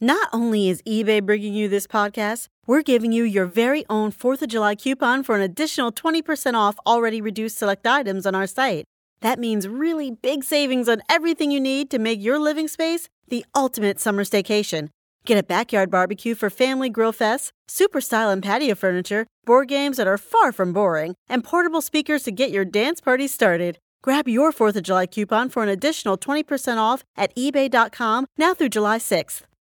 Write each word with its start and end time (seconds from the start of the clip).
Not 0.00 0.28
only 0.30 0.68
is 0.68 0.82
eBay 0.82 1.24
bringing 1.24 1.54
you 1.54 1.70
this 1.70 1.86
podcast, 1.86 2.48
we're 2.66 2.82
giving 2.82 3.12
you 3.12 3.24
your 3.24 3.46
very 3.46 3.82
own 3.88 4.12
4th 4.12 4.42
of 4.42 4.48
July 4.48 4.74
coupon 4.74 5.22
for 5.22 5.36
an 5.36 5.40
additional 5.40 5.90
20% 5.90 6.52
off 6.52 6.76
already 6.86 7.22
reduced 7.22 7.56
select 7.56 7.86
items 7.86 8.26
on 8.26 8.34
our 8.34 8.46
site. 8.46 8.84
That 9.22 9.38
means 9.38 9.66
really 9.66 10.10
big 10.10 10.44
savings 10.44 10.86
on 10.86 11.00
everything 11.08 11.50
you 11.50 11.60
need 11.60 11.88
to 11.88 11.98
make 11.98 12.22
your 12.22 12.38
living 12.38 12.68
space 12.68 13.08
the 13.28 13.46
ultimate 13.54 13.98
summer 13.98 14.22
staycation. 14.22 14.90
Get 15.24 15.38
a 15.38 15.42
backyard 15.42 15.90
barbecue 15.90 16.34
for 16.34 16.50
family 16.50 16.90
grill 16.90 17.14
fests, 17.14 17.50
super 17.66 18.02
style 18.02 18.28
and 18.28 18.42
patio 18.42 18.74
furniture, 18.74 19.26
board 19.46 19.68
games 19.68 19.96
that 19.96 20.06
are 20.06 20.18
far 20.18 20.52
from 20.52 20.74
boring, 20.74 21.14
and 21.26 21.42
portable 21.42 21.80
speakers 21.80 22.22
to 22.24 22.30
get 22.30 22.50
your 22.50 22.66
dance 22.66 23.00
party 23.00 23.26
started. 23.26 23.78
Grab 24.02 24.28
your 24.28 24.52
4th 24.52 24.76
of 24.76 24.82
July 24.82 25.06
coupon 25.06 25.48
for 25.48 25.62
an 25.62 25.70
additional 25.70 26.18
20% 26.18 26.76
off 26.76 27.02
at 27.16 27.34
eBay.com 27.34 28.26
now 28.36 28.52
through 28.52 28.68
July 28.68 28.98
6th. 28.98 29.40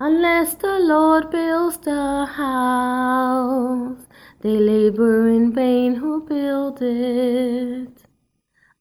Unless 0.00 0.54
the 0.54 0.78
Lord 0.78 1.28
builds 1.32 1.78
the 1.78 2.24
house, 2.24 4.06
they 4.42 4.56
labor 4.56 5.28
in 5.28 5.52
vain 5.52 5.96
who 5.96 6.22
build 6.24 6.80
it. 6.80 7.90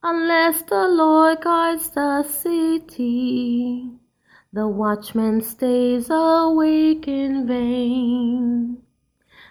Unless 0.04 0.62
the 0.62 0.88
Lord 0.88 1.42
guards 1.42 1.90
the 1.90 2.22
city, 2.22 3.90
the 4.54 4.68
watchman 4.68 5.42
stays 5.42 6.08
awake 6.12 7.08
in 7.08 7.48
vain. 7.48 8.78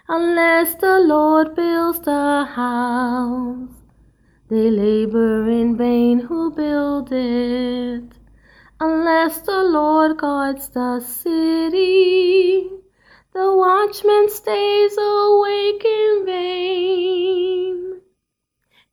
Unless 0.07 0.75
the 0.75 0.99
Lord 1.01 1.53
builds 1.53 1.99
the 1.99 2.45
house, 2.45 3.75
they 4.49 4.71
labor 4.71 5.49
in 5.49 5.75
vain 5.75 6.21
who 6.21 6.36
unless 9.27 9.41
the 9.41 9.61
Lord 9.61 10.17
guards 10.17 10.69
the 10.69 11.01
city. 11.01 12.69
The 13.33 13.55
watchman 13.55 14.29
stays 14.29 14.97
awake 14.97 15.83
in 15.83 16.25
vain. 16.25 18.01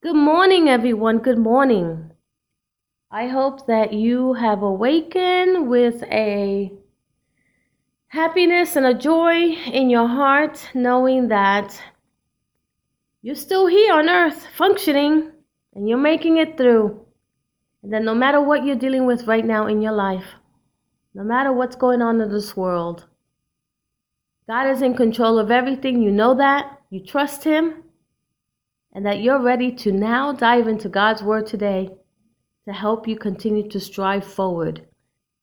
Good 0.02 0.16
morning, 0.16 0.68
everyone. 0.68 1.18
Good 1.18 1.38
morning. 1.38 2.10
I 3.12 3.28
hope 3.28 3.68
that 3.68 3.92
you 3.92 4.32
have 4.32 4.62
awakened 4.62 5.68
with 5.68 6.02
a 6.10 6.72
happiness 8.08 8.74
and 8.74 8.86
a 8.86 8.94
joy 8.94 9.36
in 9.72 9.88
your 9.88 10.08
heart, 10.08 10.68
knowing 10.74 11.28
that 11.28 11.80
you're 13.22 13.36
still 13.36 13.68
here 13.68 13.94
on 13.94 14.08
earth 14.08 14.48
functioning 14.56 15.30
and 15.76 15.88
you're 15.88 15.96
making 15.96 16.38
it 16.38 16.56
through. 16.56 17.03
And 17.84 17.92
that 17.92 18.02
no 18.02 18.14
matter 18.14 18.40
what 18.40 18.64
you're 18.64 18.76
dealing 18.76 19.04
with 19.04 19.26
right 19.26 19.44
now 19.44 19.66
in 19.66 19.82
your 19.82 19.92
life, 19.92 20.24
no 21.12 21.22
matter 21.22 21.52
what's 21.52 21.76
going 21.76 22.00
on 22.00 22.18
in 22.18 22.30
this 22.30 22.56
world, 22.56 23.04
God 24.48 24.70
is 24.70 24.80
in 24.80 24.96
control 24.96 25.38
of 25.38 25.50
everything. 25.50 26.00
You 26.00 26.10
know 26.10 26.34
that. 26.34 26.80
You 26.88 27.04
trust 27.04 27.44
Him. 27.44 27.82
And 28.94 29.04
that 29.04 29.20
you're 29.20 29.42
ready 29.42 29.70
to 29.70 29.92
now 29.92 30.32
dive 30.32 30.66
into 30.66 30.88
God's 30.88 31.22
Word 31.22 31.46
today 31.46 31.90
to 32.64 32.72
help 32.72 33.06
you 33.06 33.18
continue 33.18 33.68
to 33.68 33.78
strive 33.78 34.24
forward 34.24 34.86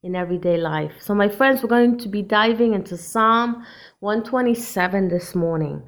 in 0.01 0.15
everyday 0.15 0.57
life. 0.57 0.93
So, 0.99 1.13
my 1.13 1.29
friends, 1.29 1.61
we're 1.61 1.69
going 1.69 1.99
to 1.99 2.09
be 2.09 2.23
diving 2.23 2.73
into 2.73 2.97
Psalm 2.97 3.63
127 3.99 5.09
this 5.09 5.35
morning. 5.35 5.83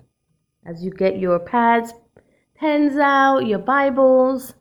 As 0.68 0.84
you 0.84 0.92
get 0.92 1.18
your 1.18 1.40
pads, 1.40 1.94
pens 2.54 2.98
out, 2.98 3.48
your 3.48 3.58
Bibles, 3.58 4.54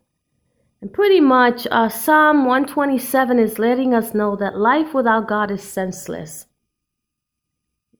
and 0.83 0.91
pretty 0.91 1.21
much, 1.21 1.65
uh, 1.71 1.87
Psalm 1.87 2.45
127 2.45 3.39
is 3.39 3.57
letting 3.57 3.93
us 3.93 4.13
know 4.13 4.35
that 4.35 4.57
life 4.57 4.93
without 4.93 5.29
God 5.29 5.49
is 5.49 5.63
senseless. 5.63 6.45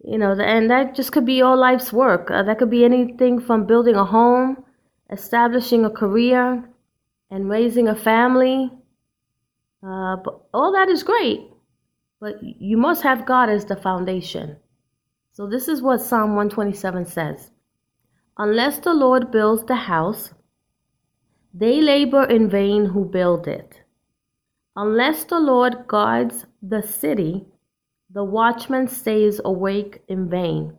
You 0.04 0.18
know, 0.18 0.34
and 0.34 0.70
that 0.70 0.94
just 0.94 1.14
could 1.14 1.26
be 1.26 1.42
all 1.42 1.56
life's 1.56 1.94
work. 1.94 2.30
Uh, 2.30 2.44
that 2.44 2.60
could 2.60 2.70
be 2.70 2.84
anything 2.84 3.40
from 3.40 3.66
building 3.66 3.96
a 3.96 4.04
home, 4.04 4.66
establishing 5.10 5.86
a 5.86 5.90
career, 5.90 6.62
and 7.32 7.50
raising 7.50 7.88
a 7.88 7.96
family. 7.96 8.70
Uh, 9.82 10.18
but 10.18 10.42
all 10.54 10.74
that 10.74 10.90
is 10.90 11.04
great, 11.04 11.40
but 12.20 12.36
you 12.44 12.76
must 12.76 13.02
have 13.02 13.26
God 13.26 13.50
as 13.50 13.64
the 13.64 13.78
foundation. 13.78 14.58
So, 15.32 15.48
this 15.48 15.70
is 15.70 15.82
what 15.82 16.02
Psalm 16.02 16.36
127 16.36 17.06
says 17.06 17.50
Unless 18.38 18.80
the 18.80 18.94
Lord 18.94 19.32
builds 19.32 19.64
the 19.64 19.76
house, 19.76 20.34
they 21.54 21.80
labor 21.82 22.24
in 22.24 22.50
vain 22.50 22.86
who 22.86 23.06
build 23.06 23.48
it. 23.48 23.82
Unless 24.76 25.26
the 25.26 25.40
Lord 25.40 25.88
guards 25.88 26.48
the 26.64 26.82
city, 26.82 27.46
the 28.10 28.24
watchman 28.24 28.88
stays 28.88 29.40
awake 29.46 30.02
in 30.08 30.30
vain. 30.30 30.74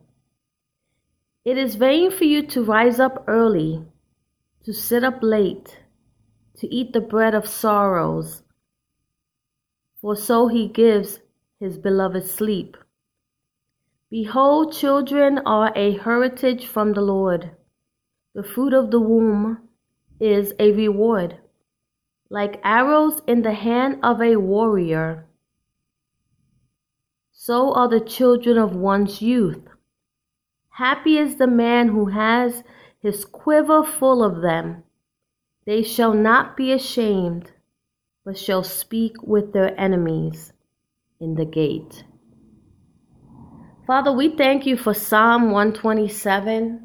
It 1.45 1.57
is 1.57 1.75
vain 1.75 2.11
for 2.11 2.25
you 2.25 2.45
to 2.47 2.63
rise 2.65 2.99
up 2.99 3.23
early, 3.27 3.85
to 4.65 4.73
sit 4.73 5.03
up 5.03 5.19
late, 5.21 5.79
to 6.57 6.67
eat 6.67 6.91
the 6.91 6.99
bread 6.99 7.33
of 7.33 7.47
sorrows, 7.47 8.43
for 10.01 10.15
so 10.15 10.47
he 10.47 10.67
gives 10.67 11.19
his 11.59 11.77
beloved 11.77 12.25
sleep. 12.25 12.75
Behold, 14.09 14.73
children 14.73 15.39
are 15.45 15.71
a 15.75 15.97
heritage 15.97 16.65
from 16.65 16.93
the 16.93 17.01
Lord, 17.01 17.51
the 18.33 18.43
fruit 18.43 18.73
of 18.73 18.91
the 18.91 18.99
womb 18.99 19.64
is 20.19 20.53
a 20.59 20.71
reward, 20.71 21.37
like 22.29 22.61
arrows 22.63 23.21
in 23.27 23.41
the 23.41 23.53
hand 23.53 23.99
of 24.03 24.21
a 24.21 24.35
warrior. 24.35 25.25
So 27.31 27.73
are 27.73 27.87
the 27.87 27.99
children 27.99 28.57
of 28.57 28.75
one's 28.75 29.21
youth. 29.21 29.61
Happy 30.69 31.17
is 31.17 31.35
the 31.35 31.47
man 31.47 31.89
who 31.89 32.07
has 32.07 32.63
his 33.01 33.23
quiver 33.23 33.83
full 33.83 34.23
of 34.23 34.41
them. 34.41 34.83
They 35.65 35.83
shall 35.83 36.13
not 36.13 36.57
be 36.57 36.71
ashamed, 36.71 37.51
but 38.23 38.37
shall 38.37 38.63
speak 38.63 39.21
with 39.21 39.53
their 39.53 39.79
enemies 39.79 40.53
in 41.19 41.35
the 41.35 41.45
gate. 41.45 42.03
Father, 43.87 44.11
we 44.11 44.35
thank 44.35 44.65
you 44.65 44.75
for 44.75 44.93
Psalm 44.93 45.51
127. 45.51 46.84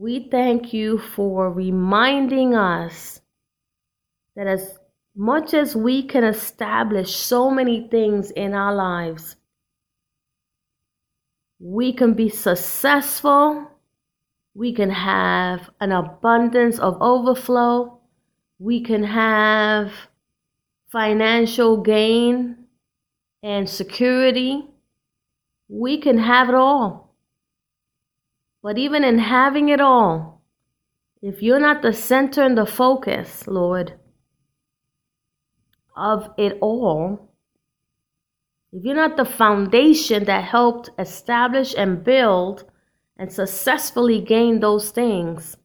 We 0.00 0.30
thank 0.30 0.72
you 0.72 0.96
for 0.96 1.52
reminding 1.52 2.54
us 2.54 3.20
that 4.34 4.46
as 4.46 4.78
much 5.14 5.52
as 5.52 5.76
we 5.76 6.04
can 6.04 6.24
establish 6.24 7.14
so 7.14 7.50
many 7.50 7.86
things 7.86 8.30
in 8.30 8.54
our 8.54 8.74
lives, 8.74 9.36
we 11.58 11.92
can 11.92 12.14
be 12.14 12.30
successful, 12.30 13.70
we 14.54 14.72
can 14.72 14.88
have 14.88 15.68
an 15.82 15.92
abundance 15.92 16.78
of 16.78 16.96
overflow, 17.02 18.00
we 18.58 18.80
can 18.80 19.04
have 19.04 19.92
financial 20.90 21.76
gain 21.76 22.56
and 23.42 23.68
security, 23.68 24.64
we 25.68 25.98
can 25.98 26.16
have 26.16 26.48
it 26.48 26.54
all. 26.54 27.09
But 28.62 28.78
even 28.78 29.04
in 29.04 29.18
having 29.18 29.68
it 29.70 29.80
all, 29.80 30.42
if 31.22 31.42
you're 31.42 31.60
not 31.60 31.82
the 31.82 31.92
center 31.92 32.42
and 32.42 32.56
the 32.56 32.66
focus, 32.66 33.46
Lord, 33.46 33.94
of 35.96 36.30
it 36.36 36.58
all, 36.60 37.30
if 38.72 38.84
you're 38.84 38.94
not 38.94 39.16
the 39.16 39.24
foundation 39.24 40.24
that 40.24 40.44
helped 40.44 40.90
establish 40.98 41.74
and 41.76 42.04
build 42.04 42.64
and 43.16 43.32
successfully 43.32 44.20
gain 44.20 44.60
those 44.60 44.90
things, 44.90 45.56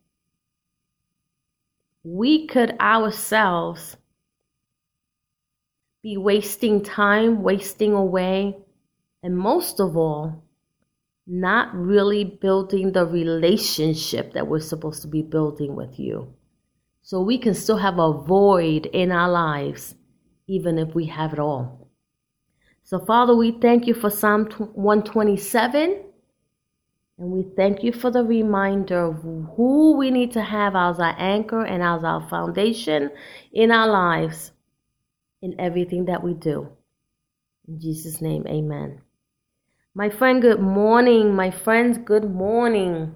we 2.04 2.48
could 2.48 2.76
ourselves 2.80 3.98
be 6.02 6.18
wasting 6.18 6.84
time, 6.84 7.44
wasting 7.44 7.94
away, 7.94 8.56
and 9.24 9.38
most 9.38 9.80
of 9.80 9.98
all, 9.98 10.45
not 11.28 11.74
really 11.74 12.24
building 12.24 12.92
the 12.92 13.06
relationship 13.06 14.34
that 14.34 14.48
we're 14.48 14.60
supposed 14.60 15.02
to 15.02 15.08
be 15.08 15.22
building 15.22 15.76
with 15.76 16.00
you. 16.00 16.34
So 17.02 17.22
we 17.22 17.38
can 17.38 17.54
still 17.54 17.78
have 17.78 18.00
a 18.00 18.14
void 18.14 18.88
in 18.88 19.12
our 19.12 19.30
lives, 19.30 19.96
even 20.48 20.78
if 20.78 20.94
we 20.94 21.06
have 21.06 21.34
it 21.34 21.40
all. 21.40 21.90
So, 22.84 23.00
Father, 23.00 23.36
we 23.36 23.52
thank 23.52 23.88
you 23.88 23.96
for 23.96 24.10
Psalm 24.10 24.46
127. 24.46 26.04
And 27.18 27.32
we 27.32 27.46
thank 27.56 27.82
you 27.82 27.94
for 27.94 28.12
the 28.12 28.24
reminder 28.24 29.06
of 29.06 29.22
who 29.56 29.96
we 29.98 30.12
need 30.12 30.34
to 30.34 30.42
have 30.42 30.76
as 30.76 31.00
our 31.00 31.16
anchor 31.18 31.64
and 31.64 31.82
as 31.82 32.04
our 32.04 32.28
foundation 32.30 33.10
in 33.54 33.72
our 33.72 33.88
lives, 33.88 34.52
in 35.42 35.60
everything 35.60 36.06
that 36.06 36.24
we 36.24 36.34
do. 36.34 36.70
In 37.68 37.80
Jesus' 37.80 38.22
name, 38.22 38.46
amen. 38.48 39.02
My 39.98 40.10
friend, 40.10 40.42
good 40.42 40.60
morning. 40.60 41.38
My 41.38 41.52
friends, 41.52 41.98
good 41.98 42.30
morning. 42.30 43.16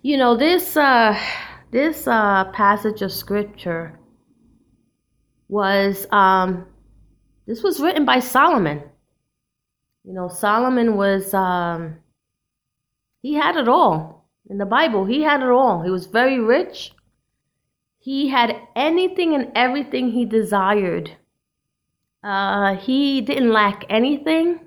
You 0.00 0.16
know, 0.16 0.36
this 0.36 0.76
uh 0.76 1.18
this 1.72 2.06
uh 2.06 2.44
passage 2.52 3.02
of 3.02 3.10
scripture 3.10 3.98
was 5.48 6.06
um 6.12 6.68
this 7.48 7.64
was 7.64 7.80
written 7.80 8.04
by 8.04 8.20
Solomon. 8.20 8.84
You 10.04 10.12
know, 10.12 10.28
Solomon 10.28 10.96
was 10.96 11.34
um 11.34 11.96
he 13.20 13.34
had 13.34 13.56
it 13.56 13.66
all. 13.66 14.30
In 14.48 14.58
the 14.58 14.66
Bible, 14.66 15.04
he 15.04 15.22
had 15.22 15.42
it 15.42 15.48
all. 15.48 15.82
He 15.82 15.90
was 15.90 16.06
very 16.06 16.38
rich. 16.38 16.92
He 17.98 18.28
had 18.28 18.54
anything 18.76 19.34
and 19.34 19.50
everything 19.56 20.12
he 20.12 20.26
desired. 20.26 21.10
Uh, 22.22 22.76
he 22.76 23.20
didn't 23.20 23.52
lack 23.52 23.84
anything. 23.88 24.63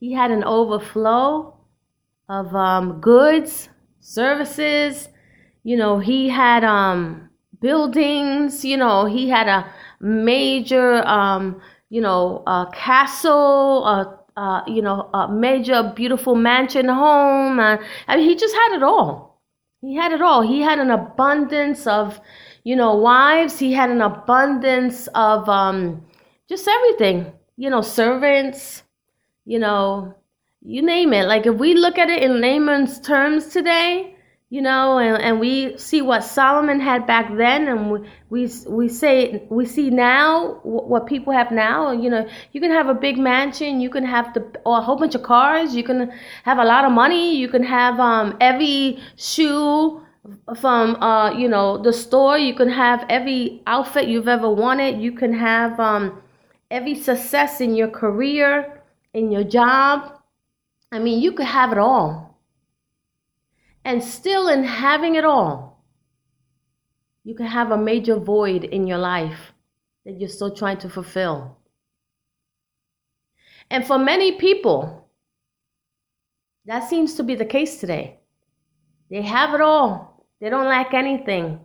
He 0.00 0.12
had 0.12 0.30
an 0.30 0.44
overflow 0.44 1.56
of 2.28 2.54
um, 2.54 3.00
goods, 3.00 3.68
services. 4.00 5.08
You 5.64 5.76
know, 5.76 5.98
he 5.98 6.28
had 6.28 6.62
um, 6.62 7.30
buildings. 7.60 8.64
You 8.64 8.76
know, 8.76 9.06
he 9.06 9.28
had 9.28 9.48
a 9.48 9.70
major, 10.00 11.04
um, 11.06 11.60
you 11.90 12.00
know, 12.00 12.44
a 12.46 12.66
castle, 12.72 13.84
a, 13.84 14.18
uh, 14.36 14.62
you 14.68 14.82
know, 14.82 15.10
a 15.12 15.32
major 15.32 15.92
beautiful 15.96 16.36
mansion 16.36 16.86
home. 16.88 17.58
Uh, 17.58 17.78
I 18.06 18.16
mean, 18.16 18.28
he 18.28 18.36
just 18.36 18.54
had 18.54 18.76
it 18.76 18.82
all. 18.84 19.42
He 19.80 19.96
had 19.96 20.12
it 20.12 20.22
all. 20.22 20.42
He 20.42 20.60
had 20.60 20.78
an 20.78 20.90
abundance 20.90 21.86
of, 21.86 22.20
you 22.62 22.76
know, 22.76 22.94
wives. 22.94 23.58
He 23.58 23.72
had 23.72 23.90
an 23.90 24.00
abundance 24.00 25.08
of 25.14 25.48
um, 25.48 26.06
just 26.48 26.68
everything. 26.68 27.32
You 27.56 27.70
know, 27.70 27.80
servants 27.80 28.84
you 29.48 29.58
know, 29.58 30.14
you 30.60 30.82
name 30.82 31.14
it. 31.14 31.26
Like 31.26 31.46
if 31.46 31.54
we 31.54 31.72
look 31.72 31.96
at 31.96 32.10
it 32.10 32.22
in 32.22 32.42
layman's 32.42 33.00
terms 33.00 33.46
today, 33.46 34.14
you 34.50 34.60
know, 34.60 34.98
and, 34.98 35.22
and 35.22 35.40
we 35.40 35.76
see 35.78 36.02
what 36.02 36.22
Solomon 36.22 36.80
had 36.80 37.06
back 37.06 37.34
then, 37.34 37.66
and 37.68 37.90
we, 37.90 37.98
we 38.28 38.50
we 38.66 38.88
say 38.88 39.46
we 39.50 39.64
see 39.64 39.88
now 39.88 40.60
what 40.64 41.06
people 41.06 41.32
have 41.32 41.50
now. 41.50 41.92
You 41.92 42.10
know, 42.10 42.28
you 42.52 42.60
can 42.60 42.70
have 42.70 42.88
a 42.88 42.94
big 42.94 43.16
mansion, 43.18 43.80
you 43.80 43.88
can 43.88 44.04
have 44.04 44.34
the 44.34 44.42
or 44.66 44.78
a 44.78 44.80
whole 44.82 44.96
bunch 44.96 45.14
of 45.14 45.22
cars, 45.22 45.74
you 45.74 45.82
can 45.82 46.12
have 46.44 46.58
a 46.58 46.64
lot 46.64 46.84
of 46.84 46.92
money, 46.92 47.36
you 47.36 47.48
can 47.48 47.62
have 47.62 47.98
um, 47.98 48.36
every 48.40 48.98
shoe 49.16 50.02
from 50.60 51.02
uh, 51.02 51.30
you 51.32 51.48
know 51.48 51.78
the 51.78 51.92
store, 51.92 52.38
you 52.38 52.54
can 52.54 52.68
have 52.68 53.04
every 53.08 53.62
outfit 53.66 54.08
you've 54.08 54.28
ever 54.28 54.50
wanted, 54.50 55.00
you 55.00 55.12
can 55.12 55.32
have 55.32 55.78
um, 55.80 56.22
every 56.70 56.94
success 56.94 57.62
in 57.62 57.74
your 57.74 57.88
career 57.88 58.77
in 59.14 59.30
your 59.30 59.44
job. 59.44 60.20
I 60.92 60.98
mean, 60.98 61.20
you 61.20 61.32
could 61.32 61.46
have 61.46 61.72
it 61.72 61.78
all. 61.78 62.38
And 63.84 64.02
still, 64.02 64.48
in 64.48 64.64
having 64.64 65.14
it 65.14 65.24
all, 65.24 65.84
you 67.24 67.34
can 67.34 67.46
have 67.46 67.70
a 67.70 67.76
major 67.76 68.16
void 68.16 68.64
in 68.64 68.86
your 68.86 68.98
life 68.98 69.52
that 70.04 70.18
you're 70.18 70.28
still 70.28 70.54
trying 70.54 70.78
to 70.78 70.88
fulfill. 70.88 71.58
And 73.70 73.86
for 73.86 73.98
many 73.98 74.32
people, 74.32 75.10
that 76.66 76.88
seems 76.88 77.14
to 77.14 77.22
be 77.22 77.34
the 77.34 77.44
case 77.44 77.80
today. 77.80 78.18
They 79.10 79.22
have 79.22 79.54
it 79.54 79.60
all, 79.60 80.26
they 80.40 80.50
don't 80.50 80.68
lack 80.68 80.94
anything. 80.94 81.60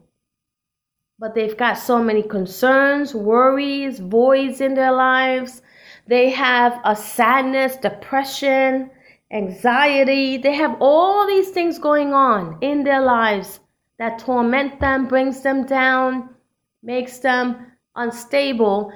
But 1.20 1.36
they've 1.36 1.56
got 1.56 1.78
so 1.78 2.04
many 2.04 2.24
concerns, 2.24 3.14
worries, 3.14 4.00
voids 4.00 4.60
in 4.62 4.74
their 4.74 4.92
lives 4.92 5.62
they 6.08 6.30
have 6.32 6.80
a 6.84 6.96
sadness, 6.96 7.78
depression, 7.78 8.90
anxiety. 9.32 10.38
They 10.38 10.54
have 10.54 10.78
all 10.80 11.26
these 11.26 11.50
things 11.50 11.80
going 11.80 12.14
on 12.14 12.58
in 12.62 12.84
their 12.84 13.02
lives 13.02 13.60
that 13.98 14.20
torment 14.20 14.80
them, 14.80 15.08
brings 15.08 15.42
them 15.42 15.66
down, 15.66 16.30
makes 16.82 17.20
them 17.20 17.72
unstable 17.96 18.92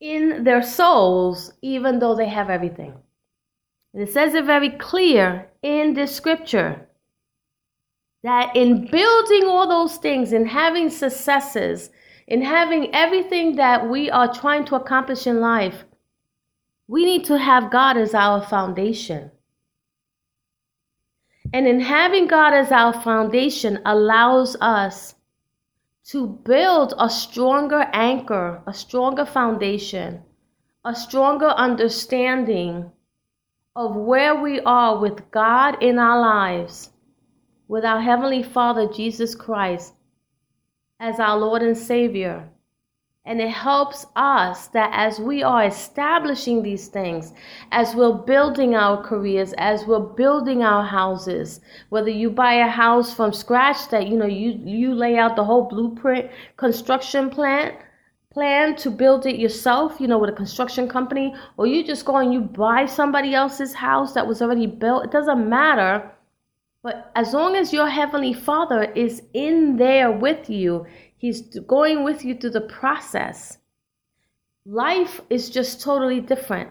in 0.00 0.44
their 0.44 0.62
souls, 0.62 1.52
even 1.62 1.98
though 1.98 2.14
they 2.14 2.28
have 2.28 2.50
everything. 2.50 2.94
And 3.94 4.02
it 4.02 4.12
says 4.12 4.34
it 4.34 4.44
very 4.44 4.70
clear 4.70 5.48
in 5.62 5.94
this 5.94 6.14
scripture 6.14 6.86
that 8.22 8.54
in 8.56 8.86
building 8.90 9.44
all 9.46 9.68
those 9.68 9.96
things, 9.96 10.32
in 10.32 10.46
having 10.46 10.90
successes, 10.90 11.90
in 12.26 12.42
having 12.42 12.94
everything 12.94 13.56
that 13.56 13.88
we 13.88 14.10
are 14.10 14.32
trying 14.32 14.64
to 14.66 14.74
accomplish 14.74 15.26
in 15.26 15.40
life, 15.40 15.84
we 16.88 17.04
need 17.04 17.24
to 17.26 17.38
have 17.38 17.70
God 17.70 17.98
as 17.98 18.14
our 18.14 18.42
foundation. 18.42 19.30
And 21.52 21.66
in 21.66 21.80
having 21.80 22.26
God 22.26 22.54
as 22.54 22.72
our 22.72 22.92
foundation 23.02 23.80
allows 23.84 24.56
us 24.60 25.14
to 26.06 26.26
build 26.26 26.94
a 26.98 27.10
stronger 27.10 27.88
anchor, 27.92 28.62
a 28.66 28.72
stronger 28.72 29.26
foundation, 29.26 30.22
a 30.84 30.94
stronger 30.94 31.48
understanding 31.48 32.90
of 33.76 33.94
where 33.94 34.34
we 34.34 34.60
are 34.60 34.98
with 34.98 35.30
God 35.30 35.82
in 35.82 35.98
our 35.98 36.18
lives, 36.18 36.90
with 37.68 37.84
our 37.84 38.00
Heavenly 38.00 38.42
Father, 38.42 38.88
Jesus 38.88 39.34
Christ, 39.34 39.92
as 40.98 41.20
our 41.20 41.38
Lord 41.38 41.62
and 41.62 41.76
Savior. 41.76 42.48
And 43.24 43.40
it 43.40 43.50
helps 43.50 44.06
us 44.16 44.68
that 44.68 44.90
as 44.94 45.20
we 45.20 45.42
are 45.42 45.64
establishing 45.64 46.62
these 46.62 46.88
things, 46.88 47.34
as 47.72 47.94
we're 47.94 48.14
building 48.14 48.74
our 48.74 49.02
careers, 49.02 49.52
as 49.58 49.86
we're 49.86 50.00
building 50.00 50.62
our 50.62 50.84
houses, 50.84 51.60
whether 51.90 52.08
you 52.08 52.30
buy 52.30 52.54
a 52.54 52.68
house 52.68 53.12
from 53.12 53.32
scratch 53.32 53.88
that 53.90 54.06
you 54.06 54.16
know 54.16 54.26
you 54.26 54.58
you 54.64 54.94
lay 54.94 55.18
out 55.18 55.36
the 55.36 55.44
whole 55.44 55.68
blueprint 55.68 56.30
construction 56.56 57.28
plan 57.28 57.76
plan 58.38 58.76
to 58.76 58.88
build 58.88 59.26
it 59.26 59.36
yourself, 59.36 60.00
you 60.00 60.06
know, 60.06 60.18
with 60.18 60.30
a 60.30 60.32
construction 60.44 60.88
company, 60.88 61.34
or 61.56 61.66
you 61.66 61.82
just 61.84 62.04
go 62.04 62.16
and 62.16 62.32
you 62.32 62.40
buy 62.40 62.86
somebody 62.86 63.34
else's 63.34 63.74
house 63.74 64.12
that 64.14 64.26
was 64.26 64.40
already 64.40 64.66
built, 64.66 65.04
it 65.04 65.10
doesn't 65.10 65.48
matter. 65.48 66.08
But 66.82 67.10
as 67.16 67.34
long 67.34 67.56
as 67.56 67.72
your 67.72 67.88
heavenly 67.88 68.32
Father 68.32 68.84
is 68.92 69.22
in 69.34 69.76
there 69.76 70.12
with 70.12 70.48
you, 70.48 70.86
He's 71.18 71.42
going 71.42 72.04
with 72.04 72.24
you 72.24 72.36
through 72.36 72.50
the 72.50 72.60
process. 72.60 73.58
Life 74.64 75.20
is 75.28 75.50
just 75.50 75.80
totally 75.80 76.20
different. 76.20 76.70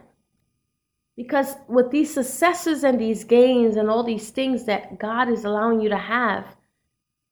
Because 1.17 1.55
with 1.67 1.91
these 1.91 2.13
successes 2.13 2.83
and 2.83 2.99
these 2.99 3.25
gains 3.25 3.75
and 3.75 3.89
all 3.89 4.03
these 4.03 4.29
things 4.29 4.65
that 4.65 4.99
God 4.99 5.29
is 5.29 5.43
allowing 5.43 5.81
you 5.81 5.89
to 5.89 5.97
have, 5.97 6.55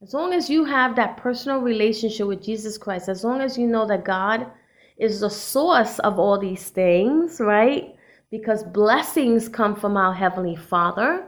as 0.02 0.12
long 0.12 0.34
as 0.34 0.50
you 0.50 0.64
have 0.64 0.94
that 0.96 1.16
personal 1.16 1.60
relationship 1.60 2.26
with 2.26 2.42
Jesus 2.42 2.76
Christ, 2.76 3.08
as 3.08 3.24
long 3.24 3.40
as 3.40 3.56
you 3.56 3.66
know 3.66 3.86
that 3.86 4.04
God 4.04 4.50
is 4.98 5.20
the 5.20 5.30
source 5.30 5.98
of 6.00 6.18
all 6.18 6.38
these 6.38 6.68
things, 6.68 7.40
right? 7.40 7.94
Because 8.30 8.62
blessings 8.62 9.48
come 9.48 9.74
from 9.74 9.96
our 9.96 10.12
Heavenly 10.12 10.56
Father, 10.56 11.24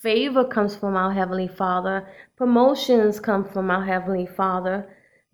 favor 0.00 0.44
comes 0.44 0.74
from 0.74 0.96
our 0.96 1.12
Heavenly 1.12 1.46
Father, 1.46 2.08
promotions 2.36 3.20
come 3.20 3.44
from 3.44 3.70
our 3.70 3.84
Heavenly 3.84 4.26
Father 4.26 4.88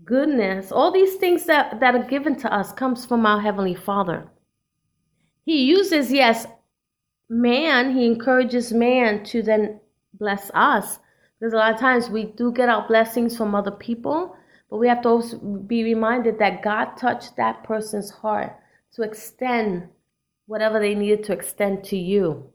goodness, 0.08 0.72
all 0.72 0.90
these 0.90 1.16
things 1.16 1.44
that, 1.44 1.80
that 1.80 1.94
are 1.94 2.08
given 2.08 2.34
to 2.34 2.50
us 2.52 2.72
comes 2.72 3.04
from 3.04 3.26
our 3.26 3.40
Heavenly 3.40 3.74
Father. 3.74 4.26
He 5.44 5.64
uses, 5.64 6.10
yes, 6.10 6.46
man, 7.28 7.94
he 7.94 8.06
encourages 8.06 8.72
man 8.72 9.22
to 9.24 9.42
then 9.42 9.80
bless 10.14 10.50
us. 10.54 10.98
Because 11.38 11.52
a 11.52 11.56
lot 11.56 11.74
of 11.74 11.80
times 11.80 12.08
we 12.08 12.24
do 12.24 12.50
get 12.50 12.70
our 12.70 12.88
blessings 12.88 13.36
from 13.36 13.54
other 13.54 13.70
people, 13.70 14.34
but 14.70 14.78
we 14.78 14.88
have 14.88 15.02
to 15.02 15.10
also 15.10 15.36
be 15.36 15.84
reminded 15.84 16.38
that 16.38 16.62
God 16.62 16.96
touched 16.96 17.36
that 17.36 17.62
person's 17.64 18.10
heart 18.10 18.56
to 18.94 19.02
extend 19.02 19.88
whatever 20.46 20.80
they 20.80 20.94
needed 20.94 21.22
to 21.24 21.34
extend 21.34 21.84
to 21.84 21.98
you. 21.98 22.50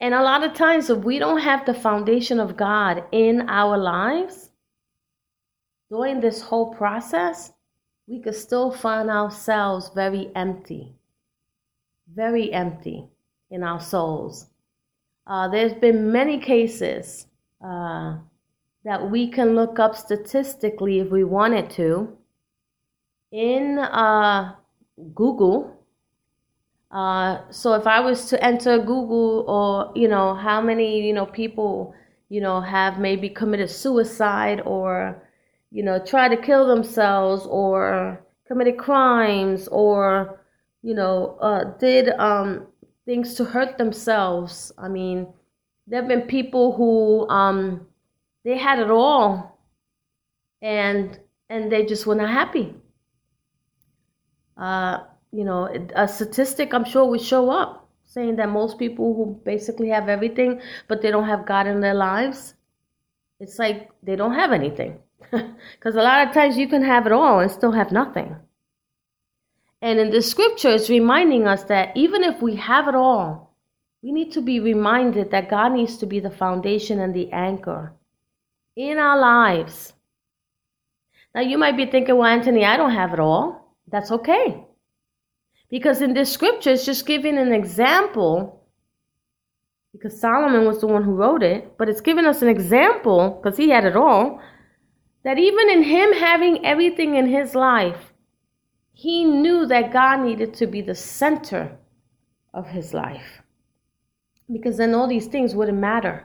And 0.00 0.14
a 0.14 0.22
lot 0.22 0.42
of 0.42 0.54
times, 0.54 0.88
if 0.88 1.04
we 1.04 1.18
don't 1.18 1.40
have 1.40 1.66
the 1.66 1.74
foundation 1.74 2.40
of 2.40 2.56
God 2.56 3.04
in 3.12 3.42
our 3.50 3.76
lives 3.76 4.49
during 5.90 6.20
this 6.20 6.40
whole 6.40 6.74
process, 6.74 7.52
we 8.06 8.20
could 8.20 8.34
still 8.34 8.70
find 8.70 9.10
ourselves 9.10 9.90
very 9.94 10.30
empty, 10.34 10.94
very 12.14 12.52
empty 12.52 13.08
in 13.50 13.62
our 13.62 13.80
souls. 13.80 14.46
Uh, 15.26 15.48
there's 15.48 15.74
been 15.74 16.10
many 16.10 16.38
cases 16.38 17.26
uh, 17.64 18.16
that 18.84 19.10
we 19.10 19.28
can 19.28 19.54
look 19.54 19.78
up 19.78 19.94
statistically 19.94 21.00
if 21.00 21.10
we 21.10 21.24
wanted 21.24 21.68
to 21.70 22.16
in 23.32 23.78
uh, 23.78 24.54
Google 25.14 25.80
uh, 26.90 27.38
so 27.50 27.74
if 27.74 27.86
I 27.86 28.00
was 28.00 28.26
to 28.26 28.44
enter 28.44 28.78
Google 28.78 29.44
or, 29.46 29.92
you 29.94 30.08
know, 30.08 30.34
how 30.34 30.60
many, 30.60 31.06
you 31.06 31.12
know, 31.12 31.26
people, 31.26 31.94
you 32.28 32.40
know, 32.40 32.60
have 32.60 32.98
maybe 32.98 33.28
committed 33.28 33.70
suicide 33.70 34.60
or, 34.64 35.22
you 35.70 35.82
know, 35.82 35.98
try 35.98 36.28
to 36.28 36.36
kill 36.36 36.66
themselves 36.66 37.46
or 37.46 38.24
committed 38.46 38.78
crimes 38.78 39.68
or, 39.68 40.40
you 40.82 40.94
know, 40.94 41.36
uh, 41.40 41.64
did 41.78 42.08
um, 42.18 42.66
things 43.04 43.34
to 43.34 43.44
hurt 43.44 43.78
themselves. 43.78 44.72
I 44.78 44.88
mean, 44.88 45.28
there 45.86 46.00
have 46.00 46.08
been 46.08 46.22
people 46.22 46.72
who 46.76 47.28
um, 47.28 47.86
they 48.44 48.56
had 48.56 48.78
it 48.78 48.90
all 48.90 49.58
and 50.62 51.18
and 51.48 51.70
they 51.70 51.84
just 51.84 52.06
were 52.06 52.14
not 52.14 52.30
happy. 52.30 52.74
Uh, 54.56 54.98
you 55.32 55.44
know, 55.44 55.68
a 55.94 56.06
statistic 56.06 56.74
I'm 56.74 56.84
sure 56.84 57.06
would 57.06 57.20
show 57.20 57.50
up 57.50 57.88
saying 58.04 58.36
that 58.36 58.48
most 58.48 58.78
people 58.78 59.14
who 59.14 59.40
basically 59.44 59.88
have 59.88 60.08
everything 60.08 60.60
but 60.88 61.00
they 61.00 61.10
don't 61.10 61.28
have 61.28 61.46
God 61.46 61.66
in 61.68 61.80
their 61.80 61.94
lives, 61.94 62.54
it's 63.38 63.58
like 63.58 63.90
they 64.02 64.16
don't 64.16 64.34
have 64.34 64.52
anything. 64.52 64.98
Because 65.72 65.94
a 65.94 66.02
lot 66.02 66.26
of 66.26 66.34
times 66.34 66.56
you 66.56 66.68
can 66.68 66.82
have 66.82 67.06
it 67.06 67.12
all 67.12 67.40
and 67.40 67.50
still 67.50 67.72
have 67.72 67.92
nothing. 67.92 68.36
And 69.82 69.98
in 69.98 70.10
the 70.10 70.20
scripture, 70.20 70.70
it's 70.70 70.90
reminding 70.90 71.46
us 71.46 71.64
that 71.64 71.96
even 71.96 72.22
if 72.22 72.42
we 72.42 72.56
have 72.56 72.88
it 72.88 72.94
all, 72.94 73.54
we 74.02 74.12
need 74.12 74.32
to 74.32 74.40
be 74.40 74.60
reminded 74.60 75.30
that 75.30 75.50
God 75.50 75.72
needs 75.72 75.96
to 75.98 76.06
be 76.06 76.20
the 76.20 76.30
foundation 76.30 77.00
and 77.00 77.14
the 77.14 77.30
anchor 77.32 77.92
in 78.76 78.98
our 78.98 79.18
lives. 79.18 79.92
Now, 81.34 81.42
you 81.42 81.58
might 81.58 81.76
be 81.76 81.86
thinking, 81.86 82.16
well, 82.16 82.26
Antonia, 82.26 82.66
I 82.66 82.76
don't 82.76 82.92
have 82.92 83.12
it 83.12 83.20
all. 83.20 83.74
That's 83.90 84.10
okay. 84.10 84.64
Because 85.68 86.02
in 86.02 86.14
this 86.14 86.32
scripture, 86.32 86.70
it's 86.70 86.84
just 86.84 87.06
giving 87.06 87.38
an 87.38 87.52
example, 87.52 88.64
because 89.92 90.20
Solomon 90.20 90.66
was 90.66 90.80
the 90.80 90.88
one 90.88 91.04
who 91.04 91.14
wrote 91.14 91.42
it, 91.42 91.76
but 91.78 91.88
it's 91.88 92.00
giving 92.00 92.26
us 92.26 92.42
an 92.42 92.48
example, 92.48 93.40
because 93.40 93.56
he 93.56 93.68
had 93.68 93.84
it 93.84 93.96
all, 93.96 94.40
that 95.24 95.38
even 95.38 95.68
in 95.70 95.82
him 95.82 96.12
having 96.12 96.64
everything 96.64 97.14
in 97.14 97.26
his 97.26 97.54
life, 97.54 98.12
he 98.92 99.24
knew 99.24 99.66
that 99.66 99.92
God 99.92 100.20
needed 100.20 100.54
to 100.54 100.66
be 100.66 100.80
the 100.80 100.94
center 100.94 101.78
of 102.52 102.68
his 102.68 102.92
life. 102.92 103.42
Because 104.52 104.76
then 104.76 104.94
all 104.94 105.06
these 105.06 105.26
things 105.26 105.54
wouldn't 105.54 105.78
matter. 105.78 106.24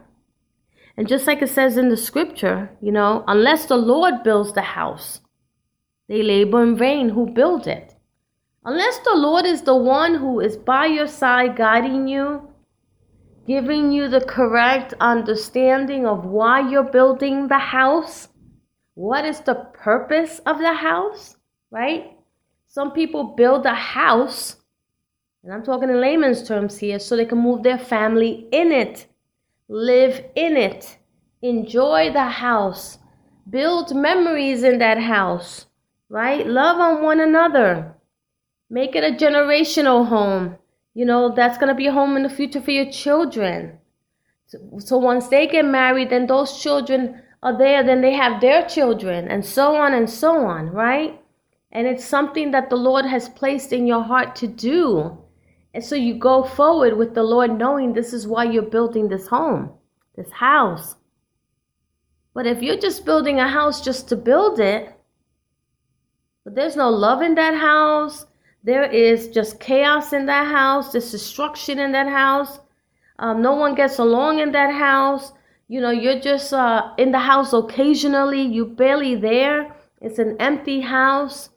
And 0.98 1.08
just 1.08 1.28
like 1.28 1.42
it 1.42 1.50
says 1.50 1.78
in 1.78 1.90
the 1.90 1.98
scripture, 1.98 2.70
you 2.82 2.92
know, 2.92 3.24
unless 3.28 3.66
the 3.66 3.78
Lord 3.78 4.24
builds 4.24 4.54
the 4.54 4.62
house, 4.62 5.22
they 6.08 6.22
labor 6.22 6.64
in 6.64 6.78
vain 6.78 7.10
who 7.10 7.28
build 7.28 7.68
it. 7.68 7.96
Unless 8.64 9.00
the 9.00 9.16
Lord 9.16 9.46
is 9.46 9.62
the 9.62 9.75
one 9.75 10.16
who 10.16 10.40
is 10.40 10.58
by 10.58 10.86
your 10.86 11.08
side, 11.08 11.56
guiding 11.56 12.08
you, 12.08 12.50
giving 13.46 13.92
you 13.92 14.08
the 14.08 14.22
correct 14.22 14.94
understanding 15.00 16.06
of 16.06 16.25
why 16.25 16.68
you're 16.68 16.84
building 16.84 17.48
the 17.48 17.60
house, 17.60 18.30
what 18.96 19.25
is 19.25 19.42
the 19.42 19.56
purpose 19.74 20.40
of 20.46 20.58
the 20.58 20.74
house, 20.74 21.36
right? 21.70 22.18
Some 22.68 22.92
people 22.92 23.36
build 23.38 23.66
a 23.66 23.74
house, 23.74 24.58
and 25.44 25.54
I'm 25.54 25.64
talking 25.64 25.90
in 25.90 26.02
layman's 26.02 26.48
terms 26.48 26.78
here, 26.78 27.00
so 27.00 27.16
they 27.16 27.25
can 27.25 27.38
move 27.38 27.62
their 27.62 27.78
family 27.78 28.48
in 28.52 28.72
it, 28.72 29.06
live 29.68 30.24
in 30.36 30.58
it, 30.58 30.98
enjoy 31.42 32.12
the 32.12 32.25
house, 32.25 32.98
build 33.50 33.96
memories 33.96 34.64
in 34.64 34.80
that 34.80 34.98
house, 34.98 35.68
right? 36.10 36.48
Love 36.48 36.80
on 36.80 37.04
one 37.04 37.20
another. 37.20 37.94
Make 38.70 38.96
it 38.96 39.04
a 39.04 39.16
generational 39.16 40.08
home. 40.08 40.58
You 40.94 41.06
know, 41.06 41.34
that's 41.36 41.58
going 41.58 41.68
to 41.68 41.75
be 41.75 41.88
a 41.88 41.92
home 41.92 42.16
in 42.16 42.24
the 42.24 42.30
future 42.30 42.62
for 42.62 42.72
your 42.72 42.90
children. 42.90 43.78
So, 44.80 44.98
once 44.98 45.28
they 45.28 45.48
get 45.48 45.66
married, 45.66 46.12
then 46.12 46.28
those 46.28 46.62
children 46.62 47.22
are 47.46 47.56
there, 47.56 47.84
then 47.84 48.02
they 48.02 48.14
have 48.14 48.42
their 48.42 48.68
children, 48.68 49.28
and 49.28 49.46
so 49.46 49.75
on 49.75 49.94
and 49.94 50.10
so 50.10 50.36
on, 50.48 50.72
right? 50.72 51.22
And 51.72 51.86
it's 51.86 52.04
something 52.04 52.50
that 52.52 52.72
the 52.72 52.75
Lord 52.75 53.06
has 53.06 53.30
placed 53.30 53.72
in 53.72 53.86
your 53.86 54.02
heart 54.02 54.36
to 54.38 54.48
do. 54.48 55.16
And 55.75 55.84
so 55.84 55.94
you 55.94 56.16
go 56.16 56.44
forward 56.44 56.98
with 56.98 57.14
the 57.14 57.22
Lord 57.22 57.56
knowing 57.56 57.94
this 57.94 58.14
is 58.14 58.25
why 58.28 58.46
you're 58.46 58.64
building 58.64 59.10
this 59.10 59.28
home, 59.28 59.70
this 60.16 60.32
house. 60.32 60.96
But 62.34 62.48
if 62.48 62.64
you're 62.64 62.80
just 62.80 63.06
building 63.06 63.40
a 63.40 63.48
house 63.48 63.80
just 63.80 64.10
to 64.10 64.16
build 64.16 64.60
it, 64.60 64.92
but 66.46 66.56
there's 66.56 66.75
no 66.75 66.90
love 66.90 67.22
in 67.22 67.36
that 67.36 67.54
house, 67.54 68.25
there 68.64 68.86
is 68.86 69.28
just 69.28 69.60
chaos 69.60 70.14
in 70.14 70.25
that 70.25 70.48
house, 70.48 70.94
there's 70.94 71.12
destruction 71.12 71.78
in 71.78 71.92
that 71.92 72.08
house. 72.08 72.60
Um, 73.20 73.44
no 73.44 73.54
one 73.54 73.75
gets 73.75 74.00
along 74.00 74.40
in 74.40 74.52
that 74.54 74.74
house. 74.74 75.32
You 75.68 75.82
know, 75.82 75.92
you're 75.92 76.20
just 76.20 76.54
uh, 76.54 76.94
in 76.98 77.12
the 77.12 77.20
house 77.20 77.54
occasionally, 77.54 78.42
you 78.42 78.66
barely 78.66 79.16
there. 79.16 79.76
It's 80.00 80.20
an 80.20 80.38
empty 80.40 80.82
house. 80.82 81.50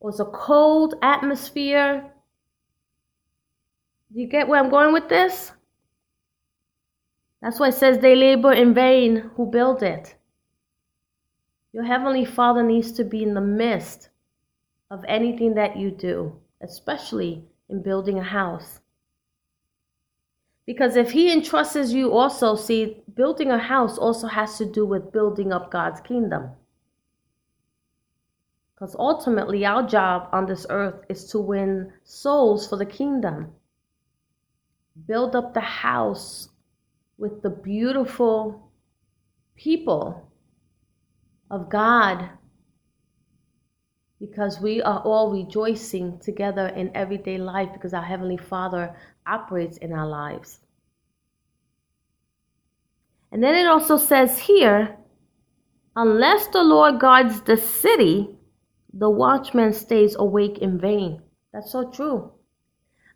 It's 0.00 0.20
a 0.20 0.24
cold 0.24 0.94
atmosphere. 1.02 2.10
You 4.10 4.26
get 4.26 4.48
where 4.48 4.62
I'm 4.62 4.70
going 4.70 4.94
with 4.94 5.08
this? 5.08 5.52
That's 7.42 7.60
why 7.60 7.68
it 7.68 7.74
says 7.74 7.98
they 7.98 8.16
labor 8.16 8.52
in 8.52 8.74
vain 8.74 9.30
who 9.36 9.46
build 9.46 9.82
it. 9.82 10.14
Your 11.72 11.84
Heavenly 11.84 12.24
Father 12.24 12.62
needs 12.62 12.92
to 12.92 13.04
be 13.04 13.22
in 13.22 13.34
the 13.34 13.40
midst 13.40 14.08
of 14.90 15.04
anything 15.06 15.54
that 15.54 15.76
you 15.76 15.90
do, 15.90 16.34
especially 16.62 17.44
in 17.68 17.82
building 17.82 18.18
a 18.18 18.22
house. 18.22 18.80
Because 20.68 20.96
if 20.96 21.10
He 21.12 21.32
entrusts 21.32 21.92
you 21.92 22.12
also, 22.12 22.54
see, 22.54 22.98
building 23.14 23.50
a 23.50 23.56
house 23.56 23.96
also 23.96 24.26
has 24.26 24.58
to 24.58 24.66
do 24.66 24.84
with 24.84 25.12
building 25.12 25.50
up 25.50 25.70
God's 25.70 25.98
kingdom. 26.02 26.50
Because 28.74 28.94
ultimately, 28.98 29.64
our 29.64 29.88
job 29.88 30.28
on 30.30 30.44
this 30.44 30.66
earth 30.68 31.06
is 31.08 31.24
to 31.30 31.38
win 31.38 31.90
souls 32.04 32.68
for 32.68 32.76
the 32.76 32.84
kingdom. 32.84 33.50
Build 35.06 35.34
up 35.34 35.54
the 35.54 35.60
house 35.60 36.50
with 37.16 37.40
the 37.40 37.48
beautiful 37.48 38.70
people 39.56 40.30
of 41.50 41.70
God 41.70 42.28
because 44.20 44.60
we 44.60 44.82
are 44.82 45.00
all 45.00 45.30
rejoicing 45.30 46.18
together 46.18 46.66
in 46.68 46.94
everyday 46.94 47.38
life 47.38 47.70
because 47.72 47.94
our 47.94 48.02
Heavenly 48.02 48.36
Father 48.36 48.94
operates 49.28 49.76
in 49.78 49.92
our 49.92 50.06
lives. 50.06 50.60
And 53.30 53.42
then 53.42 53.54
it 53.54 53.66
also 53.66 53.98
says 53.98 54.38
here, 54.38 54.96
unless 55.94 56.46
the 56.48 56.62
Lord 56.62 56.98
guards 56.98 57.42
the 57.42 57.56
city, 57.56 58.30
the 58.94 59.10
watchman 59.10 59.72
stays 59.72 60.16
awake 60.18 60.58
in 60.58 60.78
vain. 60.80 61.20
That's 61.52 61.70
so 61.70 61.90
true. 61.90 62.32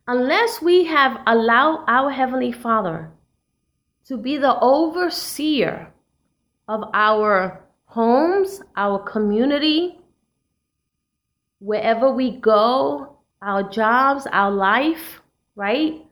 Unless 0.07 0.61
we 0.61 0.85
have 0.85 1.21
allowed 1.27 1.85
our 1.89 2.11
Heavenly 2.11 2.53
Father 2.53 3.11
to 4.07 4.17
be 4.17 4.37
the 4.37 4.59
overseer 4.61 5.93
of 6.69 6.83
our 6.93 7.65
homes, 7.87 8.61
our 8.77 8.99
community, 8.99 9.99
wherever 11.61 12.13
we 12.13 12.39
go, 12.39 13.17
our 13.41 13.63
jobs, 13.71 14.27
our 14.33 14.51
life, 14.51 15.22
right? 15.55 16.05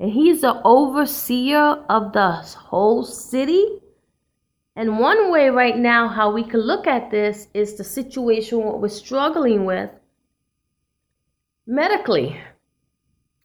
And 0.00 0.10
he's 0.10 0.42
the 0.42 0.60
overseer 0.64 1.84
of 1.88 2.12
the 2.12 2.30
whole 2.30 3.04
city. 3.04 3.80
And 4.76 4.98
one 4.98 5.30
way 5.32 5.48
right 5.50 5.76
now, 5.76 6.08
how 6.08 6.30
we 6.30 6.44
can 6.44 6.60
look 6.60 6.86
at 6.86 7.10
this 7.10 7.48
is 7.52 7.74
the 7.74 7.84
situation 7.84 8.58
what 8.58 8.80
we're 8.80 8.88
struggling 8.88 9.64
with 9.64 9.90
medically, 11.66 12.40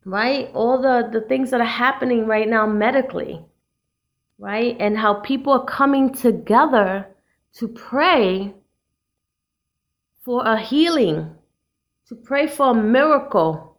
right? 0.06 0.50
All 0.54 0.82
the, 0.82 1.10
the 1.12 1.22
things 1.28 1.50
that 1.52 1.62
are 1.62 1.66
happening 1.66 2.28
right 2.28 2.48
now 2.48 2.68
medically, 2.68 3.44
right? 4.38 4.78
And 4.80 4.98
how 4.98 5.16
people 5.16 5.54
are 5.54 5.66
coming 5.66 6.14
together 6.14 7.08
to 7.56 7.68
pray 7.68 8.54
for 10.24 10.46
a 10.46 10.58
healing 10.60 11.36
to 12.08 12.16
pray 12.16 12.48
for 12.48 12.72
a 12.72 12.74
miracle 12.74 13.73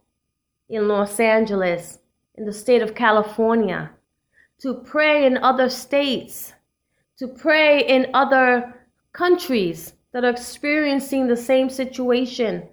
in 0.69 0.87
Los 0.87 1.19
Angeles, 1.19 1.99
in 2.35 2.45
the 2.45 2.53
state 2.53 2.81
of 2.81 2.95
California, 2.95 3.91
to 4.61 4.73
pray 4.73 5.25
in 5.25 5.37
other 5.37 5.69
states, 5.69 6.53
to 7.17 7.27
pray 7.27 7.85
in 7.85 8.07
other 8.13 8.87
countries 9.13 9.93
that 10.11 10.23
are 10.23 10.29
experiencing 10.29 11.27
the 11.27 11.37
same 11.37 11.69
situation 11.69 12.67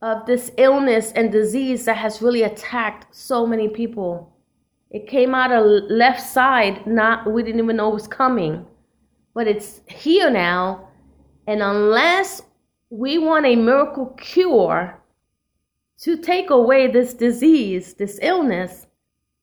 of 0.00 0.26
this 0.26 0.50
illness 0.56 1.12
and 1.12 1.32
disease 1.32 1.84
that 1.84 1.96
has 1.96 2.22
really 2.22 2.42
attacked 2.42 3.14
so 3.14 3.46
many 3.46 3.68
people. 3.68 4.32
It 4.90 5.08
came 5.08 5.34
out 5.34 5.50
of 5.50 5.66
left 5.90 6.22
side, 6.22 6.86
not 6.86 7.30
we 7.30 7.42
didn't 7.42 7.62
even 7.62 7.76
know 7.76 7.90
it 7.90 7.94
was 7.94 8.06
coming. 8.06 8.64
But 9.34 9.48
it's 9.48 9.80
here 9.86 10.30
now. 10.30 10.88
And 11.46 11.62
unless 11.62 12.42
we 12.90 13.18
want 13.18 13.46
a 13.46 13.56
miracle 13.56 14.06
cure 14.18 14.97
to 16.00 16.16
take 16.16 16.50
away 16.50 16.86
this 16.86 17.14
disease, 17.14 17.94
this 17.94 18.18
illness, 18.22 18.86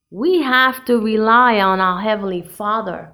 we 0.10 0.42
have 0.42 0.86
to 0.86 1.00
rely 1.00 1.60
on 1.60 1.82
our 1.82 2.02
Heavenly 2.02 2.42
Father 2.42 3.12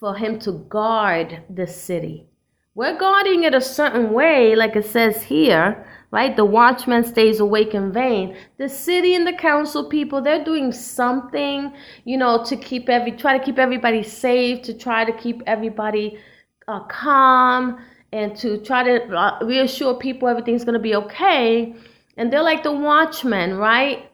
for 0.00 0.16
Him 0.16 0.38
to 0.40 0.52
guard 0.68 1.42
this 1.48 1.80
city. 1.80 2.26
We're 2.74 2.98
guarding 2.98 3.44
it 3.44 3.54
a 3.54 3.60
certain 3.60 4.12
way, 4.12 4.56
like 4.56 4.74
it 4.74 4.86
says 4.86 5.22
here, 5.22 5.86
right? 6.10 6.34
The 6.34 6.44
watchman 6.44 7.04
stays 7.04 7.38
awake 7.38 7.74
in 7.74 7.92
vain. 7.92 8.36
The 8.56 8.68
city 8.68 9.14
and 9.14 9.26
the 9.26 9.34
council 9.34 9.88
people, 9.88 10.22
they're 10.22 10.42
doing 10.42 10.72
something, 10.72 11.72
you 12.04 12.16
know, 12.16 12.42
to 12.44 12.56
keep 12.56 12.88
every, 12.88 13.12
try 13.12 13.38
to 13.38 13.44
keep 13.44 13.58
everybody 13.58 14.02
safe, 14.02 14.62
to 14.62 14.74
try 14.74 15.04
to 15.04 15.12
keep 15.12 15.42
everybody 15.46 16.18
uh, 16.66 16.80
calm, 16.84 17.78
and 18.12 18.34
to 18.36 18.58
try 18.58 18.82
to 18.82 19.04
uh, 19.14 19.38
reassure 19.44 19.94
people 19.94 20.26
everything's 20.26 20.64
going 20.64 20.74
to 20.74 20.80
be 20.80 20.94
okay. 20.94 21.76
And 22.16 22.32
they're 22.32 22.42
like 22.42 22.62
the 22.62 22.72
watchmen, 22.72 23.56
right? 23.56 24.10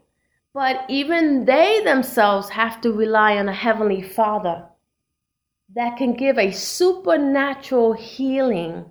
But 0.55 0.85
even 0.89 1.45
they 1.45 1.83
themselves 1.85 2.49
have 2.51 2.81
to 2.83 2.93
rely 2.93 3.37
on 3.37 3.49
a 3.49 3.53
heavenly 3.53 4.03
Father 4.03 4.67
that 5.75 5.97
can 5.97 6.15
give 6.15 6.39
a 6.39 6.51
supernatural 6.51 7.93
healing 7.93 8.87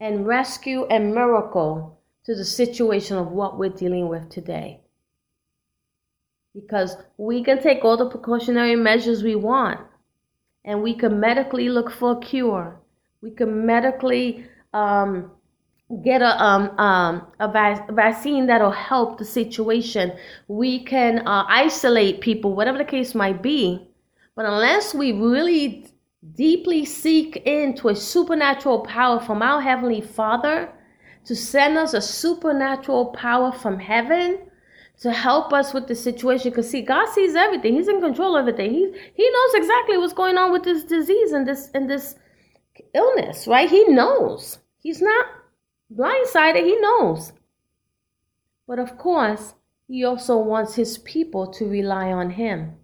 and 0.00 0.26
rescue 0.26 0.84
and 0.86 1.14
miracle 1.14 2.00
to 2.24 2.34
the 2.34 2.44
situation 2.44 3.16
of 3.16 3.28
what 3.28 3.58
we're 3.58 3.70
dealing 3.70 4.08
with 4.08 4.28
today. 4.28 4.80
Because 6.54 6.96
we 7.16 7.42
can 7.44 7.62
take 7.62 7.84
all 7.84 7.96
the 7.96 8.10
precautionary 8.10 8.76
measures 8.76 9.22
we 9.22 9.34
want, 9.34 9.80
and 10.64 10.82
we 10.82 10.94
can 10.94 11.18
medically 11.18 11.68
look 11.68 11.90
for 11.90 12.12
a 12.12 12.20
cure. 12.20 12.80
We 13.20 13.30
can 13.30 13.66
medically 13.66 14.46
um, 14.72 15.30
get 16.00 16.22
a 16.22 16.42
um, 16.42 16.78
um, 16.78 17.26
a, 17.40 17.48
vac- 17.48 17.90
vaccine 17.90 18.46
that'll 18.46 18.70
help 18.70 19.18
the 19.18 19.24
situation. 19.24 20.12
We 20.48 20.84
can 20.84 21.26
uh, 21.26 21.44
isolate 21.48 22.20
people, 22.20 22.54
whatever 22.54 22.78
the 22.78 22.84
case 22.84 23.14
might 23.14 23.42
be. 23.42 23.86
But 24.34 24.46
unless 24.46 24.94
we 24.94 25.12
really 25.12 25.86
deeply 26.34 26.84
seek 26.84 27.36
into 27.44 27.88
a 27.88 27.96
supernatural 27.96 28.80
power 28.80 29.20
from 29.20 29.42
our 29.42 29.60
Heavenly 29.60 30.00
Father 30.00 30.72
to 31.26 31.36
send 31.36 31.76
us 31.76 31.94
a 31.94 32.00
supernatural 32.00 33.06
power 33.06 33.52
from 33.52 33.78
heaven 33.78 34.38
to 35.00 35.12
help 35.12 35.52
us 35.52 35.74
with 35.74 35.88
the 35.88 35.94
situation. 35.94 36.50
Because 36.50 36.70
see, 36.70 36.82
God 36.82 37.08
sees 37.12 37.34
everything. 37.34 37.74
He's 37.74 37.88
in 37.88 38.00
control 38.00 38.36
of 38.36 38.48
everything. 38.48 38.72
He 38.72 38.92
He 39.14 39.30
knows 39.30 39.54
exactly 39.54 39.98
what's 39.98 40.12
going 40.12 40.38
on 40.38 40.52
with 40.52 40.62
this 40.62 40.84
disease 40.84 41.32
and 41.32 41.46
this 41.46 41.70
and 41.74 41.90
this 41.90 42.14
illness, 42.94 43.46
right? 43.46 43.68
He 43.68 43.84
knows. 43.88 44.58
He's 44.78 45.02
not 45.02 45.26
blindsided, 45.96 46.64
he 46.64 46.76
knows. 46.80 47.32
But 48.66 48.78
of 48.78 48.96
course, 48.98 49.54
he 49.86 50.04
also 50.04 50.38
wants 50.38 50.74
his 50.74 50.98
people 50.98 51.46
to 51.52 51.68
rely 51.68 52.12
on 52.12 52.30
him 52.30 52.76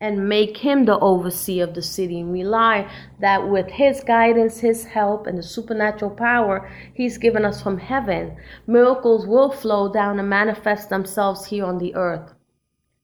and 0.00 0.28
make 0.28 0.58
him 0.58 0.84
the 0.84 0.98
overseer 0.98 1.64
of 1.64 1.74
the 1.74 1.82
city 1.82 2.20
and 2.20 2.32
rely 2.32 2.90
that 3.20 3.48
with 3.48 3.68
his 3.70 4.04
guidance, 4.04 4.60
his 4.60 4.84
help, 4.84 5.26
and 5.26 5.38
the 5.38 5.42
supernatural 5.42 6.10
power 6.10 6.70
he's 6.92 7.16
given 7.16 7.44
us 7.44 7.62
from 7.62 7.78
heaven, 7.78 8.36
miracles 8.66 9.26
will 9.26 9.50
flow 9.50 9.90
down 9.92 10.18
and 10.18 10.28
manifest 10.28 10.90
themselves 10.90 11.46
here 11.46 11.64
on 11.64 11.78
the 11.78 11.94
earth. 11.94 12.34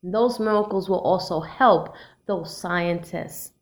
those 0.02 0.38
miracles 0.38 0.88
will 0.88 1.00
also 1.00 1.40
help 1.40 1.94
those 2.26 2.56
scientists, 2.56 3.52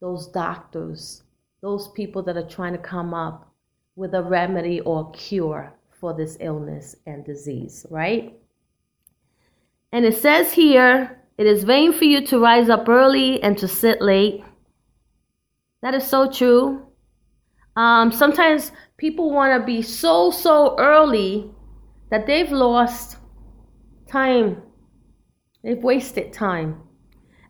those 0.00 0.28
doctors, 0.28 1.22
those 1.60 1.88
people 1.88 2.22
that 2.22 2.36
are 2.36 2.48
trying 2.48 2.72
to 2.72 2.78
come 2.78 3.12
up 3.12 3.52
with 3.98 4.14
a 4.14 4.22
remedy 4.22 4.80
or 4.80 5.10
cure 5.10 5.74
for 5.90 6.14
this 6.14 6.36
illness 6.40 6.94
and 7.04 7.24
disease, 7.24 7.84
right? 7.90 8.38
And 9.92 10.04
it 10.04 10.16
says 10.16 10.52
here, 10.52 11.20
it 11.36 11.46
is 11.46 11.64
vain 11.64 11.92
for 11.92 12.04
you 12.04 12.24
to 12.28 12.38
rise 12.38 12.70
up 12.70 12.88
early 12.88 13.42
and 13.42 13.58
to 13.58 13.66
sit 13.66 14.00
late. 14.00 14.44
That 15.82 15.94
is 15.94 16.06
so 16.06 16.30
true. 16.30 16.86
Um, 17.74 18.12
sometimes 18.12 18.70
people 18.98 19.32
want 19.32 19.60
to 19.60 19.66
be 19.66 19.82
so, 19.82 20.30
so 20.30 20.76
early 20.78 21.50
that 22.10 22.26
they've 22.26 22.52
lost 22.52 23.16
time. 24.08 24.62
They've 25.64 25.82
wasted 25.82 26.32
time. 26.32 26.82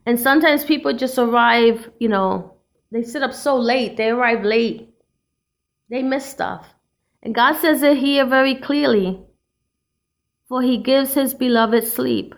And 0.07 0.19
sometimes 0.19 0.65
people 0.65 0.95
just 0.95 1.19
arrive, 1.19 1.91
you 1.99 2.09
know, 2.09 2.55
they 2.91 3.03
sit 3.03 3.23
up 3.23 3.35
so 3.35 3.59
late, 3.59 3.99
they 3.99 4.09
arrive 4.09 4.45
late 4.45 4.88
they 5.91 6.03
miss 6.03 6.27
stuff. 6.27 6.67
And 7.23 7.35
God 7.35 7.57
says 7.57 7.83
it 7.83 7.97
here 7.97 8.27
very 8.27 8.55
clearly. 8.55 9.21
For 10.49 10.63
he 10.63 10.79
gives 10.79 11.15
his 11.15 11.35
beloved 11.35 11.85
sleep. 11.85 12.35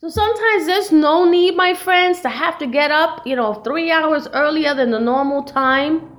So 0.00 0.08
sometimes 0.08 0.66
there's 0.66 0.92
no 0.92 1.28
need, 1.28 1.56
my 1.56 1.74
friends, 1.74 2.20
to 2.20 2.28
have 2.28 2.58
to 2.58 2.66
get 2.66 2.92
up, 2.92 3.26
you 3.26 3.34
know, 3.34 3.54
three 3.54 3.90
hours 3.90 4.28
earlier 4.32 4.74
than 4.74 4.92
the 4.92 5.00
normal 5.00 5.42
time 5.42 6.12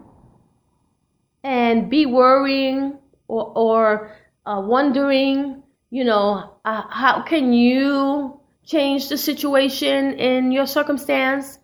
and 1.44 1.90
be 1.90 2.06
worrying 2.06 2.98
or, 3.30 3.54
or 3.56 4.16
uh, 4.46 4.62
wondering, 4.62 5.64
you 5.92 6.04
know, 6.04 6.58
uh, 6.66 6.84
how 6.90 7.22
can 7.22 7.54
you 7.54 8.42
change 8.66 9.08
the 9.08 9.18
situation 9.18 10.14
in 10.20 10.52
your 10.52 10.68
circumstance? 10.68 11.60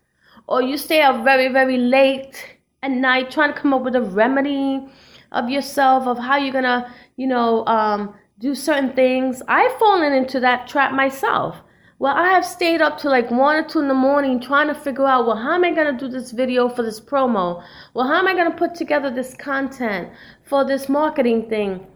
Or 0.48 0.62
you 0.62 0.78
stay 0.78 1.02
up 1.02 1.26
very, 1.26 1.50
very 1.50 1.78
late 1.78 2.55
at 2.86 2.92
night 2.92 3.32
trying 3.32 3.52
to 3.52 3.60
come 3.60 3.74
up 3.74 3.82
with 3.82 3.96
a 3.96 4.02
remedy 4.02 4.88
of 5.32 5.50
yourself 5.50 6.08
of 6.08 6.20
how 6.20 6.38
you're 6.38 6.54
gonna 6.54 6.94
you 7.18 7.28
know 7.28 7.66
um, 7.66 8.14
do 8.40 8.54
certain 8.54 8.94
things. 8.94 9.42
I've 9.48 9.74
fallen 9.80 10.14
into 10.14 10.40
that 10.42 10.68
trap 10.68 10.94
myself. 10.94 11.56
Well 11.98 12.14
i 12.14 12.28
have 12.28 12.46
stayed 12.46 12.82
up 12.82 12.98
to 13.00 13.10
like 13.10 13.32
one 13.32 13.56
or 13.56 13.68
two 13.68 13.80
in 13.80 13.88
the 13.88 13.94
morning 13.94 14.40
trying 14.40 14.68
to 14.68 14.76
figure 14.76 15.08
out 15.08 15.26
well 15.26 15.38
how 15.38 15.54
am 15.54 15.64
i 15.64 15.72
gonna 15.72 15.98
do 15.98 16.10
this 16.10 16.32
video 16.32 16.68
for 16.70 16.84
this 16.84 17.00
promo? 17.00 17.64
Well 17.94 18.08
how 18.08 18.20
am 18.20 18.28
i 18.28 18.36
gonna 18.36 18.60
put 18.64 18.76
together 18.76 19.10
this 19.10 19.34
content 19.34 20.10
for 20.44 20.66
this 20.66 20.90
marketing 20.90 21.50
thing? 21.50 21.88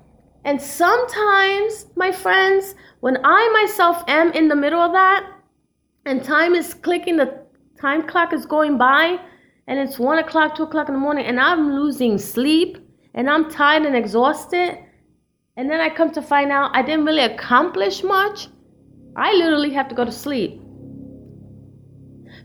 And 0.45 0.59
sometimes 0.59 1.87
my 1.95 2.11
friends 2.11 2.75
when 3.01 3.17
i 3.23 3.41
myself 3.61 4.03
am 4.07 4.31
in 4.31 4.47
the 4.47 4.55
middle 4.55 4.81
of 4.81 4.93
that 4.93 5.29
and 6.05 6.23
time 6.23 6.55
is 6.55 6.73
clicking 6.73 7.17
the 7.17 7.29
time 7.79 8.07
clock 8.07 8.33
is 8.33 8.45
going 8.45 8.77
by 8.77 9.19
and 9.69 9.77
it's 9.77 9.99
one 9.99 10.17
o'clock, 10.17 10.55
two 10.55 10.63
o'clock 10.63 10.87
in 10.89 10.95
the 10.95 10.99
morning, 10.99 11.27
and 11.27 11.39
I'm 11.39 11.75
losing 11.75 12.17
sleep 12.17 12.79
and 13.13 13.29
I'm 13.29 13.51
tired 13.51 13.85
and 13.85 13.95
exhausted, 13.95 14.79
and 15.55 15.69
then 15.69 15.79
I 15.79 15.89
come 15.89 16.11
to 16.13 16.23
find 16.23 16.51
out 16.51 16.71
I 16.73 16.81
didn't 16.81 17.05
really 17.05 17.21
accomplish 17.21 18.01
much, 18.03 18.47
I 19.15 19.31
literally 19.33 19.69
have 19.73 19.87
to 19.89 19.95
go 19.95 20.05
to 20.05 20.11
sleep. 20.11 20.59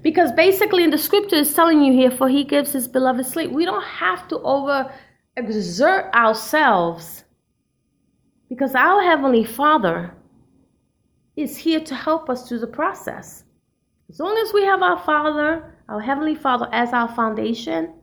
Because 0.03 0.33
basically, 0.33 0.85
in 0.85 0.91
the 0.91 0.99
scripture 0.99 1.37
is 1.37 1.55
telling 1.55 1.83
you 1.83 1.95
here, 1.95 2.11
for 2.11 2.29
he 2.29 2.45
gives 2.45 2.75
his 2.75 2.87
beloved 2.87 3.25
sleep. 3.25 3.51
We 3.51 3.65
don't 3.65 3.85
have 3.85 4.29
to 4.29 4.39
over 4.41 4.93
exert 5.37 6.15
ourselves 6.15 7.25
because 8.51 8.75
our 8.75 9.03
Heavenly 9.03 9.45
Father 9.45 10.15
is 11.37 11.57
here 11.57 11.81
to 11.81 11.95
help 11.95 12.29
us 12.29 12.47
through 12.47 12.59
the 12.61 12.67
process. 12.67 13.45
As 14.11 14.21
long 14.21 14.37
as 14.37 14.53
we 14.53 14.63
have 14.65 14.83
our 14.83 14.99
Father 15.05 15.74
our 15.89 16.01
Heavenly 16.01 16.35
Father 16.35 16.69
as 16.73 16.93
our 16.93 17.09
foundation, 17.15 17.95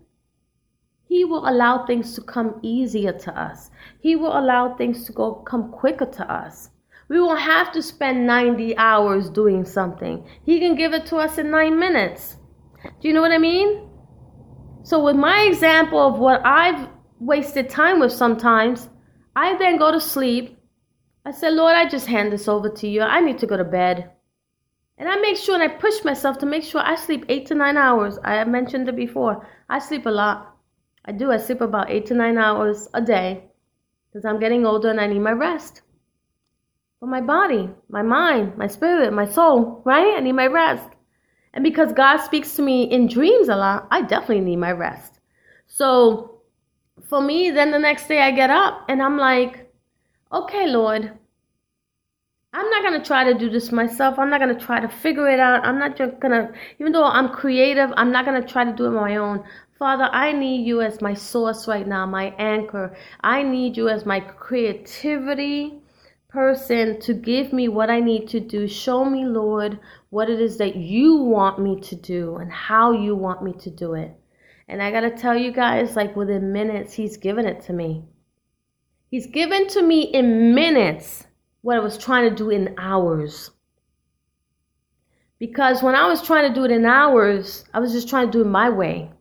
He 1.07 1.25
will 1.25 1.47
allow 1.47 1.85
things 1.85 2.13
to 2.15 2.21
come 2.21 2.59
easier 2.61 3.13
to 3.13 3.39
us. 3.39 3.71
He 3.99 4.15
will 4.15 4.37
allow 4.37 4.75
things 4.75 5.05
to 5.05 5.11
go 5.11 5.33
come 5.33 5.71
quicker 5.71 6.05
to 6.05 6.31
us. 6.31 6.69
We 7.09 7.19
won't 7.19 7.41
have 7.41 7.71
to 7.73 7.81
spend 7.81 8.25
90 8.25 8.77
hours 8.77 9.29
doing 9.29 9.65
something. 9.65 10.25
He 10.45 10.59
can 10.59 10.75
give 10.75 10.93
it 10.93 11.05
to 11.07 11.17
us 11.17 11.37
in 11.37 11.51
nine 11.51 11.77
minutes. 11.77 12.37
Do 12.83 13.07
you 13.07 13.13
know 13.13 13.21
what 13.21 13.33
I 13.33 13.37
mean? 13.37 13.89
So, 14.83 15.03
with 15.03 15.15
my 15.15 15.41
example 15.41 15.99
of 15.99 16.19
what 16.19 16.41
I've 16.45 16.87
wasted 17.19 17.69
time 17.69 17.99
with 17.99 18.11
sometimes, 18.11 18.89
I 19.35 19.57
then 19.57 19.77
go 19.77 19.91
to 19.91 19.99
sleep. 20.01 20.57
I 21.25 21.31
said, 21.31 21.53
Lord, 21.53 21.75
I 21.75 21.87
just 21.87 22.07
hand 22.07 22.31
this 22.31 22.47
over 22.47 22.69
to 22.69 22.87
you. 22.87 23.01
I 23.01 23.21
need 23.21 23.37
to 23.39 23.47
go 23.47 23.57
to 23.57 23.63
bed. 23.63 24.11
And 25.01 25.09
I 25.09 25.15
make 25.15 25.35
sure 25.35 25.55
and 25.59 25.63
I 25.63 25.67
push 25.67 26.03
myself 26.03 26.37
to 26.37 26.45
make 26.45 26.63
sure 26.63 26.79
I 26.79 26.93
sleep 26.93 27.25
eight 27.27 27.47
to 27.47 27.55
nine 27.55 27.75
hours. 27.75 28.19
I 28.23 28.35
have 28.35 28.47
mentioned 28.47 28.87
it 28.87 28.95
before. 28.95 29.47
I 29.67 29.79
sleep 29.79 30.05
a 30.05 30.11
lot. 30.11 30.55
I 31.03 31.11
do. 31.11 31.31
I 31.31 31.37
sleep 31.37 31.61
about 31.61 31.89
eight 31.89 32.05
to 32.05 32.13
nine 32.13 32.37
hours 32.37 32.87
a 32.93 33.01
day 33.01 33.45
because 34.05 34.25
I'm 34.25 34.39
getting 34.39 34.63
older 34.63 34.91
and 34.91 35.01
I 35.01 35.07
need 35.07 35.21
my 35.21 35.31
rest. 35.31 35.81
But 36.99 37.07
my 37.07 37.19
body, 37.19 37.67
my 37.89 38.03
mind, 38.03 38.57
my 38.57 38.67
spirit, 38.67 39.11
my 39.11 39.25
soul, 39.25 39.81
right? 39.85 40.17
I 40.17 40.19
need 40.19 40.33
my 40.33 40.45
rest. 40.45 40.87
And 41.51 41.63
because 41.63 41.93
God 41.93 42.17
speaks 42.17 42.53
to 42.57 42.61
me 42.61 42.83
in 42.83 43.07
dreams 43.07 43.49
a 43.49 43.55
lot, 43.55 43.87
I 43.89 44.03
definitely 44.03 44.41
need 44.41 44.57
my 44.57 44.71
rest. 44.71 45.19
So 45.65 46.41
for 47.09 47.21
me, 47.21 47.49
then 47.49 47.71
the 47.71 47.79
next 47.79 48.07
day 48.07 48.21
I 48.21 48.29
get 48.29 48.51
up 48.51 48.85
and 48.87 49.01
I'm 49.01 49.17
like, 49.17 49.73
okay, 50.31 50.67
Lord, 50.67 51.11
I'm 52.53 52.69
not 52.69 52.83
going 52.83 52.99
to 52.99 53.05
try 53.05 53.23
to 53.23 53.33
do 53.33 53.49
this 53.49 53.71
myself. 53.71 54.19
I'm 54.19 54.29
not 54.29 54.41
going 54.41 54.53
to 54.53 54.65
try 54.65 54.81
to 54.81 54.89
figure 54.89 55.29
it 55.29 55.39
out. 55.39 55.65
I'm 55.65 55.79
not 55.79 55.95
just 55.95 56.19
going 56.19 56.31
to, 56.33 56.53
even 56.79 56.91
though 56.91 57.05
I'm 57.05 57.29
creative, 57.29 57.91
I'm 57.95 58.11
not 58.11 58.25
going 58.25 58.41
to 58.41 58.47
try 58.47 58.65
to 58.65 58.73
do 58.73 58.85
it 58.85 58.89
on 58.89 58.95
my 58.95 59.15
own. 59.15 59.43
Father, 59.79 60.09
I 60.11 60.33
need 60.33 60.67
you 60.67 60.81
as 60.81 61.01
my 61.01 61.13
source 61.13 61.67
right 61.67 61.87
now, 61.87 62.05
my 62.05 62.35
anchor. 62.37 62.95
I 63.21 63.41
need 63.41 63.77
you 63.77 63.87
as 63.87 64.05
my 64.05 64.19
creativity 64.19 65.79
person 66.27 66.99
to 67.01 67.13
give 67.13 67.53
me 67.53 67.69
what 67.69 67.89
I 67.89 68.01
need 68.01 68.27
to 68.29 68.41
do. 68.41 68.67
Show 68.67 69.05
me, 69.05 69.25
Lord, 69.25 69.79
what 70.09 70.29
it 70.29 70.41
is 70.41 70.57
that 70.57 70.75
you 70.75 71.15
want 71.15 71.59
me 71.59 71.79
to 71.81 71.95
do 71.95 72.35
and 72.35 72.51
how 72.51 72.91
you 72.91 73.15
want 73.15 73.43
me 73.43 73.53
to 73.53 73.69
do 73.69 73.93
it. 73.93 74.11
And 74.67 74.83
I 74.83 74.91
got 74.91 75.01
to 75.01 75.11
tell 75.11 75.37
you 75.37 75.53
guys, 75.53 75.95
like 75.95 76.17
within 76.17 76.51
minutes, 76.51 76.93
he's 76.93 77.15
given 77.15 77.45
it 77.45 77.61
to 77.63 77.73
me. 77.73 78.03
He's 79.09 79.27
given 79.27 79.67
to 79.69 79.81
me 79.81 80.01
in 80.01 80.53
minutes 80.53 81.25
what 81.61 81.77
I 81.77 81.79
was 81.79 81.97
trying 81.97 82.29
to 82.29 82.35
do 82.35 82.49
in 82.49 82.75
hours. 82.77 83.51
Because 85.39 85.81
when 85.81 85.95
I 85.95 86.07
was 86.07 86.21
trying 86.21 86.47
to 86.47 86.53
do 86.53 86.65
it 86.65 86.71
in 86.71 86.85
hours, 86.85 87.65
I 87.73 87.79
was 87.79 87.91
just 87.91 88.09
trying 88.09 88.27
to 88.27 88.31
do 88.31 88.41
it 88.41 88.47
my 88.47 88.69
way. 88.69 89.11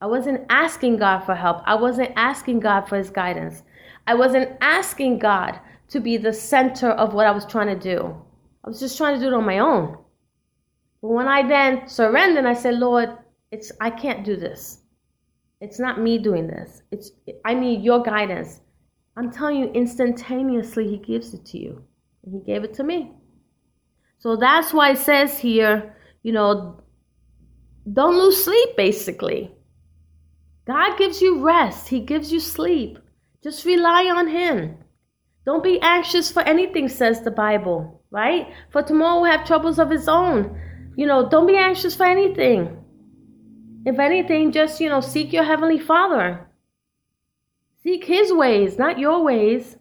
I 0.00 0.06
wasn't 0.06 0.46
asking 0.48 0.98
God 0.98 1.20
for 1.20 1.34
help. 1.34 1.62
I 1.66 1.74
wasn't 1.74 2.12
asking 2.16 2.60
God 2.60 2.88
for 2.88 2.96
his 2.96 3.10
guidance. 3.10 3.62
I 4.06 4.14
wasn't 4.14 4.56
asking 4.60 5.18
God 5.18 5.58
to 5.88 6.00
be 6.00 6.16
the 6.16 6.32
center 6.32 6.90
of 6.90 7.14
what 7.14 7.26
I 7.26 7.30
was 7.30 7.44
trying 7.46 7.66
to 7.68 7.78
do. 7.78 8.14
I 8.64 8.68
was 8.68 8.80
just 8.80 8.96
trying 8.96 9.14
to 9.14 9.20
do 9.20 9.28
it 9.28 9.36
on 9.36 9.44
my 9.44 9.58
own. 9.58 9.98
But 11.00 11.08
when 11.08 11.28
I 11.28 11.46
then 11.46 11.88
surrendered, 11.88 12.44
I 12.44 12.54
said, 12.54 12.74
Lord, 12.74 13.16
it's 13.50 13.72
I 13.80 13.90
can't 13.90 14.24
do 14.24 14.36
this. 14.36 14.80
It's 15.60 15.78
not 15.78 16.00
me 16.00 16.18
doing 16.18 16.46
this. 16.46 16.82
It's 16.92 17.10
I 17.44 17.54
need 17.54 17.82
your 17.82 18.02
guidance. 18.02 18.60
I'm 19.16 19.32
telling 19.32 19.56
you, 19.56 19.66
instantaneously 19.72 20.88
he 20.88 20.98
gives 20.98 21.34
it 21.34 21.44
to 21.46 21.58
you. 21.58 21.82
He 22.30 22.40
gave 22.40 22.64
it 22.64 22.74
to 22.74 22.84
me. 22.84 23.12
So 24.18 24.36
that's 24.36 24.72
why 24.72 24.92
it 24.92 24.98
says 24.98 25.38
here, 25.38 25.96
you 26.22 26.32
know, 26.32 26.82
don't 27.90 28.18
lose 28.18 28.44
sleep, 28.44 28.76
basically. 28.76 29.50
God 30.66 30.98
gives 30.98 31.22
you 31.22 31.42
rest, 31.42 31.88
He 31.88 32.00
gives 32.00 32.30
you 32.30 32.40
sleep. 32.40 32.98
Just 33.42 33.64
rely 33.64 34.04
on 34.06 34.28
Him. 34.28 34.76
Don't 35.46 35.62
be 35.62 35.80
anxious 35.80 36.30
for 36.30 36.42
anything, 36.42 36.88
says 36.88 37.22
the 37.22 37.30
Bible, 37.30 38.02
right? 38.10 38.52
For 38.70 38.82
tomorrow 38.82 39.20
will 39.20 39.30
have 39.30 39.46
troubles 39.46 39.78
of 39.78 39.90
its 39.92 40.06
own. 40.06 40.60
You 40.94 41.06
know, 41.06 41.26
don't 41.30 41.46
be 41.46 41.56
anxious 41.56 41.94
for 41.94 42.04
anything. 42.04 42.76
If 43.86 43.98
anything, 43.98 44.52
just, 44.52 44.78
you 44.78 44.90
know, 44.90 45.00
seek 45.00 45.32
your 45.32 45.44
Heavenly 45.44 45.78
Father. 45.78 46.46
Seek 47.82 48.04
His 48.04 48.30
ways, 48.30 48.76
not 48.76 48.98
your 48.98 49.24
ways. 49.24 49.77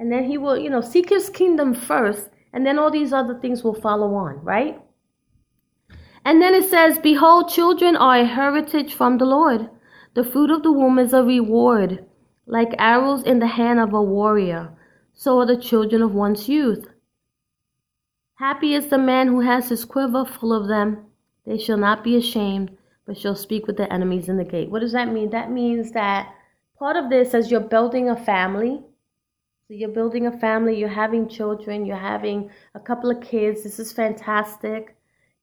And 0.00 0.10
then 0.10 0.24
He 0.24 0.38
will, 0.38 0.58
you 0.58 0.70
know, 0.70 0.80
seek 0.80 1.10
His 1.10 1.28
kingdom 1.30 1.74
first, 1.74 2.30
and 2.52 2.66
then 2.66 2.78
all 2.78 2.90
these 2.90 3.12
other 3.12 3.38
things 3.38 3.62
will 3.62 3.80
follow 3.80 4.14
on, 4.14 4.42
right? 4.42 4.80
And 6.24 6.40
then 6.40 6.54
it 6.54 6.68
says, 6.68 6.98
Behold, 6.98 7.50
children 7.50 7.96
are 7.96 8.16
a 8.16 8.24
heritage 8.24 8.94
from 8.94 9.18
the 9.18 9.26
Lord. 9.26 9.68
The 10.14 10.24
fruit 10.24 10.50
of 10.50 10.62
the 10.62 10.72
womb 10.72 10.98
is 10.98 11.12
a 11.12 11.22
reward. 11.22 12.04
Like 12.46 12.74
arrows 12.78 13.22
in 13.22 13.38
the 13.38 13.46
hand 13.46 13.78
of 13.78 13.92
a 13.92 14.02
warrior, 14.02 14.72
so 15.12 15.38
are 15.38 15.46
the 15.46 15.56
children 15.56 16.02
of 16.02 16.14
one's 16.14 16.48
youth. 16.48 16.88
Happy 18.34 18.74
is 18.74 18.88
the 18.88 18.98
man 18.98 19.28
who 19.28 19.40
has 19.40 19.68
his 19.68 19.84
quiver 19.84 20.24
full 20.24 20.52
of 20.52 20.66
them. 20.66 21.04
They 21.46 21.58
shall 21.58 21.76
not 21.76 22.02
be 22.02 22.16
ashamed, 22.16 22.76
but 23.06 23.18
shall 23.18 23.36
speak 23.36 23.66
with 23.66 23.76
their 23.76 23.92
enemies 23.92 24.28
in 24.28 24.38
the 24.38 24.44
gate. 24.44 24.70
What 24.70 24.80
does 24.80 24.92
that 24.92 25.12
mean? 25.12 25.30
That 25.30 25.52
means 25.52 25.92
that 25.92 26.34
part 26.78 26.96
of 26.96 27.10
this, 27.10 27.34
as 27.34 27.50
you're 27.50 27.60
building 27.60 28.08
a 28.08 28.16
family, 28.16 28.82
so 29.70 29.76
you're 29.76 29.88
building 29.88 30.26
a 30.26 30.36
family, 30.36 30.76
you're 30.76 30.88
having 30.88 31.28
children, 31.28 31.86
you're 31.86 31.96
having 31.96 32.50
a 32.74 32.80
couple 32.80 33.08
of 33.08 33.20
kids. 33.20 33.62
This 33.62 33.78
is 33.78 33.92
fantastic. 33.92 34.96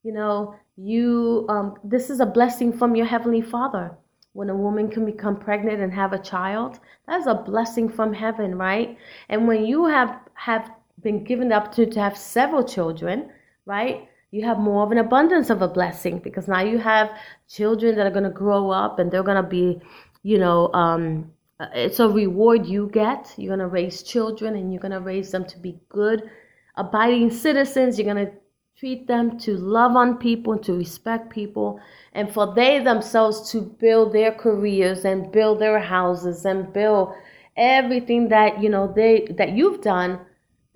You 0.03 0.11
know, 0.11 0.53
you 0.75 1.45
um, 1.47 1.75
this 1.81 2.09
is 2.09 2.19
a 2.19 2.25
blessing 2.25 2.77
from 2.77 2.93
your 2.93 3.05
heavenly 3.05 3.41
Father 3.41 3.97
when 4.33 4.49
a 4.49 4.55
woman 4.55 4.89
can 4.89 5.05
become 5.05 5.39
pregnant 5.39 5.79
and 5.79 5.93
have 5.93 6.11
a 6.11 6.19
child 6.19 6.81
that's 7.07 7.25
a 7.25 7.33
blessing 7.33 7.89
from 7.89 8.13
heaven 8.13 8.55
right 8.55 8.95
and 9.29 9.47
when 9.47 9.65
you 9.65 9.85
have 9.85 10.19
have 10.35 10.69
been 11.01 11.23
given 11.23 11.49
the 11.49 11.55
opportunity 11.55 11.93
to 11.93 11.99
have 11.99 12.15
several 12.15 12.63
children 12.63 13.31
right 13.65 14.07
you 14.29 14.45
have 14.45 14.59
more 14.59 14.83
of 14.83 14.91
an 14.91 14.99
abundance 14.99 15.49
of 15.49 15.63
a 15.63 15.67
blessing 15.67 16.19
because 16.19 16.47
now 16.47 16.61
you 16.61 16.77
have 16.77 17.09
children 17.49 17.95
that 17.95 18.05
are 18.05 18.11
going 18.11 18.23
to 18.23 18.29
grow 18.29 18.69
up 18.69 18.99
and 18.99 19.09
they're 19.09 19.23
going 19.23 19.43
to 19.43 19.49
be 19.49 19.81
you 20.21 20.37
know 20.37 20.71
um, 20.73 21.31
Uh, 21.59 21.67
it's 21.73 21.99
a 21.99 22.07
reward 22.07 22.65
you 22.65 22.89
get. 22.93 23.33
You're 23.37 23.55
going 23.55 23.67
to 23.67 23.67
raise 23.67 24.03
children 24.03 24.55
and 24.55 24.71
you're 24.71 24.81
going 24.81 24.91
to 24.91 24.99
raise 24.99 25.31
them 25.31 25.45
to 25.45 25.57
be 25.57 25.79
good 25.89 26.29
abiding 26.75 27.31
citizens. 27.31 27.97
You're 27.97 28.13
going 28.13 28.27
to 28.27 28.33
treat 28.77 29.07
them 29.07 29.39
to 29.39 29.57
love 29.57 29.95
on 29.95 30.17
people 30.17 30.53
and 30.53 30.63
to 30.63 30.73
respect 30.73 31.31
people. 31.31 31.79
And 32.13 32.31
for 32.31 32.53
they 32.53 32.79
themselves 32.79 33.51
to 33.51 33.61
build 33.61 34.13
their 34.13 34.31
careers 34.31 35.03
and 35.03 35.31
build 35.31 35.59
their 35.59 35.79
houses 35.79 36.45
and 36.45 36.71
build 36.71 37.13
everything 37.55 38.29
that 38.29 38.61
you 38.61 38.69
know 38.69 38.93
they 38.95 39.27
that 39.35 39.53
you've 39.53 39.81
done 39.81 40.19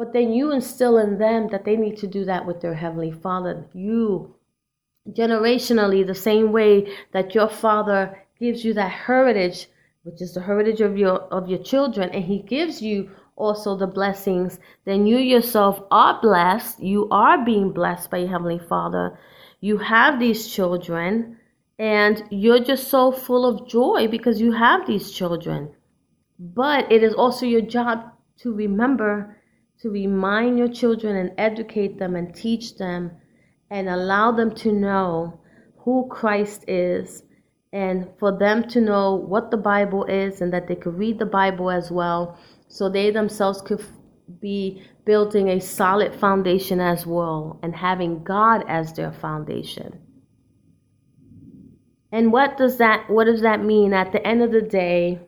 but 0.01 0.13
then 0.13 0.33
you 0.33 0.51
instill 0.51 0.97
in 0.97 1.19
them 1.19 1.47
that 1.49 1.63
they 1.63 1.75
need 1.75 1.95
to 1.95 2.07
do 2.07 2.25
that 2.25 2.43
with 2.43 2.59
their 2.59 2.73
heavenly 2.73 3.11
father. 3.11 3.67
You 3.71 4.33
generationally 5.07 6.03
the 6.03 6.15
same 6.15 6.51
way 6.51 6.91
that 7.11 7.35
your 7.35 7.47
father 7.47 8.17
gives 8.39 8.65
you 8.65 8.73
that 8.73 8.91
heritage 8.91 9.67
which 10.03 10.21
is 10.21 10.33
the 10.33 10.41
heritage 10.41 10.81
of 10.81 10.97
your 10.97 11.19
of 11.33 11.47
your 11.47 11.59
children 11.59 12.09
and 12.09 12.23
he 12.23 12.39
gives 12.39 12.81
you 12.81 13.09
also 13.35 13.75
the 13.75 13.87
blessings, 13.87 14.59
then 14.85 15.07
you 15.07 15.17
yourself 15.17 15.81
are 15.89 16.21
blessed. 16.21 16.79
You 16.79 17.07
are 17.09 17.43
being 17.43 17.71
blessed 17.71 18.11
by 18.11 18.19
your 18.19 18.29
Heavenly 18.29 18.59
Father. 18.59 19.17
You 19.61 19.77
have 19.77 20.19
these 20.19 20.47
children, 20.47 21.37
and 21.79 22.23
you're 22.29 22.63
just 22.63 22.87
so 22.87 23.11
full 23.11 23.45
of 23.45 23.67
joy 23.67 24.07
because 24.09 24.39
you 24.39 24.51
have 24.51 24.85
these 24.85 25.11
children. 25.11 25.71
But 26.39 26.91
it 26.91 27.03
is 27.03 27.13
also 27.13 27.45
your 27.45 27.61
job 27.61 28.11
to 28.39 28.53
remember 28.53 29.37
to 29.81 29.89
remind 29.89 30.59
your 30.59 30.67
children 30.67 31.15
and 31.15 31.31
educate 31.37 31.97
them 31.97 32.15
and 32.15 32.35
teach 32.35 32.77
them 32.77 33.11
and 33.71 33.89
allow 33.89 34.31
them 34.31 34.53
to 34.53 34.71
know 34.71 35.39
who 35.77 36.07
Christ 36.11 36.65
is 36.67 37.23
and 37.73 38.07
for 38.19 38.37
them 38.37 38.67
to 38.69 38.81
know 38.81 39.15
what 39.15 39.51
the 39.51 39.57
Bible 39.57 40.05
is 40.05 40.41
and 40.41 40.51
that 40.53 40.67
they 40.67 40.75
could 40.75 40.97
read 40.97 41.19
the 41.19 41.25
Bible 41.25 41.71
as 41.71 41.89
well 41.89 42.37
so 42.67 42.89
they 42.89 43.11
themselves 43.11 43.61
could 43.61 43.83
be 44.39 44.83
building 45.05 45.49
a 45.49 45.59
solid 45.59 46.13
foundation 46.13 46.79
as 46.79 47.05
well 47.05 47.59
and 47.63 47.75
having 47.75 48.23
God 48.23 48.63
as 48.67 48.93
their 48.93 49.11
foundation. 49.11 49.99
And 52.11 52.31
what 52.31 52.57
does 52.57 52.77
that 52.77 53.09
what 53.09 53.25
does 53.25 53.41
that 53.41 53.63
mean 53.63 53.93
at 53.93 54.11
the 54.11 54.25
end 54.25 54.41
of 54.41 54.51
the 54.51 54.61
day? 54.61 55.19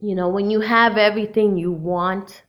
You 0.00 0.14
know, 0.14 0.28
when 0.28 0.48
you 0.48 0.60
have 0.60 0.96
everything 0.96 1.56
you 1.56 1.72
want, 1.72 2.42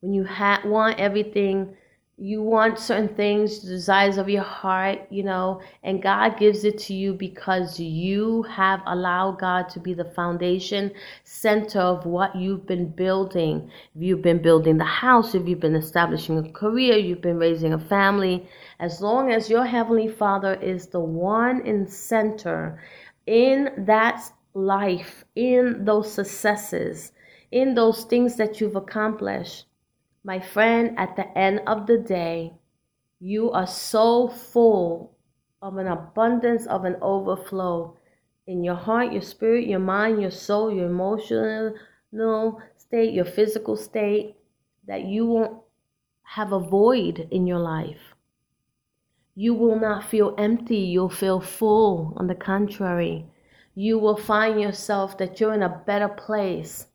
when 0.00 0.12
you 0.12 0.24
ha- 0.24 0.62
want 0.64 0.98
everything 0.98 1.76
you 2.18 2.42
want 2.42 2.78
certain 2.78 3.14
things, 3.14 3.58
desires 3.58 4.16
of 4.16 4.26
your 4.26 4.42
heart, 4.42 5.00
you 5.10 5.22
know, 5.22 5.60
and 5.82 6.02
God 6.02 6.38
gives 6.38 6.64
it 6.64 6.78
to 6.78 6.94
you 6.94 7.12
because 7.12 7.78
you 7.78 8.42
have 8.44 8.80
allowed 8.86 9.38
God 9.38 9.68
to 9.70 9.80
be 9.80 9.92
the 9.92 10.06
foundation 10.06 10.92
center 11.24 11.78
of 11.78 12.06
what 12.06 12.34
you've 12.34 12.66
been 12.66 12.88
building. 12.88 13.70
If 13.94 14.02
you've 14.02 14.22
been 14.22 14.40
building 14.40 14.78
the 14.78 14.84
house, 14.84 15.34
if 15.34 15.46
you've 15.46 15.60
been 15.60 15.76
establishing 15.76 16.38
a 16.38 16.50
career, 16.52 16.96
you've 16.96 17.20
been 17.20 17.38
raising 17.38 17.74
a 17.74 17.78
family, 17.78 18.48
as 18.80 19.02
long 19.02 19.30
as 19.30 19.50
your 19.50 19.66
Heavenly 19.66 20.08
Father 20.08 20.54
is 20.54 20.86
the 20.86 21.00
one 21.00 21.66
in 21.66 21.86
center 21.86 22.82
in 23.26 23.68
that 23.76 24.22
life, 24.54 25.26
in 25.34 25.84
those 25.84 26.10
successes, 26.10 27.12
in 27.50 27.74
those 27.74 28.04
things 28.04 28.36
that 28.36 28.58
you've 28.58 28.76
accomplished 28.76 29.65
my 30.26 30.40
friend, 30.40 30.98
at 30.98 31.14
the 31.14 31.38
end 31.38 31.60
of 31.68 31.86
the 31.86 31.98
day, 31.98 32.52
you 33.20 33.52
are 33.52 33.66
so 33.66 34.26
full 34.26 35.16
of 35.62 35.76
an 35.76 35.86
abundance 35.86 36.66
of 36.66 36.84
an 36.84 36.96
overflow 37.00 37.96
in 38.48 38.64
your 38.64 38.74
heart, 38.74 39.12
your 39.12 39.22
spirit, 39.22 39.68
your 39.68 39.78
mind, 39.78 40.20
your 40.20 40.32
soul, 40.32 40.74
your 40.74 40.86
emotional 40.86 42.60
state, 42.76 43.14
your 43.14 43.24
physical 43.24 43.76
state, 43.76 44.34
that 44.88 45.04
you 45.04 45.26
won't 45.26 45.58
have 46.24 46.52
a 46.52 46.58
void 46.58 47.28
in 47.30 47.46
your 47.46 47.60
life. 47.60 48.16
You 49.36 49.54
will 49.54 49.78
not 49.78 50.10
feel 50.10 50.34
empty, 50.38 50.78
you'll 50.78 51.08
feel 51.08 51.40
full. 51.40 52.14
On 52.16 52.26
the 52.26 52.34
contrary, 52.34 53.26
you 53.76 53.96
will 53.96 54.16
find 54.16 54.60
yourself 54.60 55.18
that 55.18 55.38
you're 55.38 55.54
in 55.54 55.62
a 55.62 55.82
better 55.86 56.08
place 56.08 56.88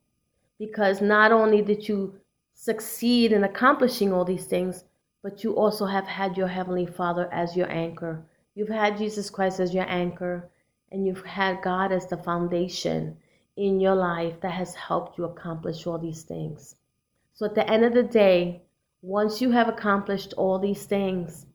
because 0.59 1.01
not 1.01 1.31
only 1.31 1.61
did 1.61 1.87
you 1.87 2.20
succeed 2.61 3.31
in 3.31 3.43
accomplishing 3.43 4.13
all 4.13 4.23
these 4.23 4.45
things, 4.45 4.83
but 5.23 5.43
you 5.43 5.51
also 5.55 5.83
have 5.83 6.05
had 6.05 6.37
your 6.37 6.47
Heavenly 6.47 6.85
Father 6.85 7.27
as 7.33 7.57
your 7.57 7.67
anchor. 7.71 8.23
You've 8.53 8.69
had 8.69 8.99
Jesus 8.99 9.31
Christ 9.31 9.59
as 9.59 9.73
your 9.73 9.89
anchor, 9.89 10.47
and 10.91 11.07
you've 11.07 11.25
had 11.25 11.63
God 11.63 11.91
as 11.91 12.05
the 12.05 12.17
foundation 12.17 13.17
in 13.57 13.79
your 13.79 13.95
life 13.95 14.39
that 14.41 14.51
has 14.51 14.75
helped 14.75 15.17
you 15.17 15.23
accomplish 15.23 15.87
all 15.87 15.97
these 15.97 16.21
things. 16.21 16.75
So 17.33 17.47
at 17.47 17.55
the 17.55 17.67
end 17.67 17.83
of 17.83 17.95
the 17.95 18.03
day, 18.03 18.61
once 19.01 19.41
you 19.41 19.49
have 19.49 19.67
accomplished 19.67 20.35
all 20.37 20.59
these 20.59 20.85
things, 20.85 21.47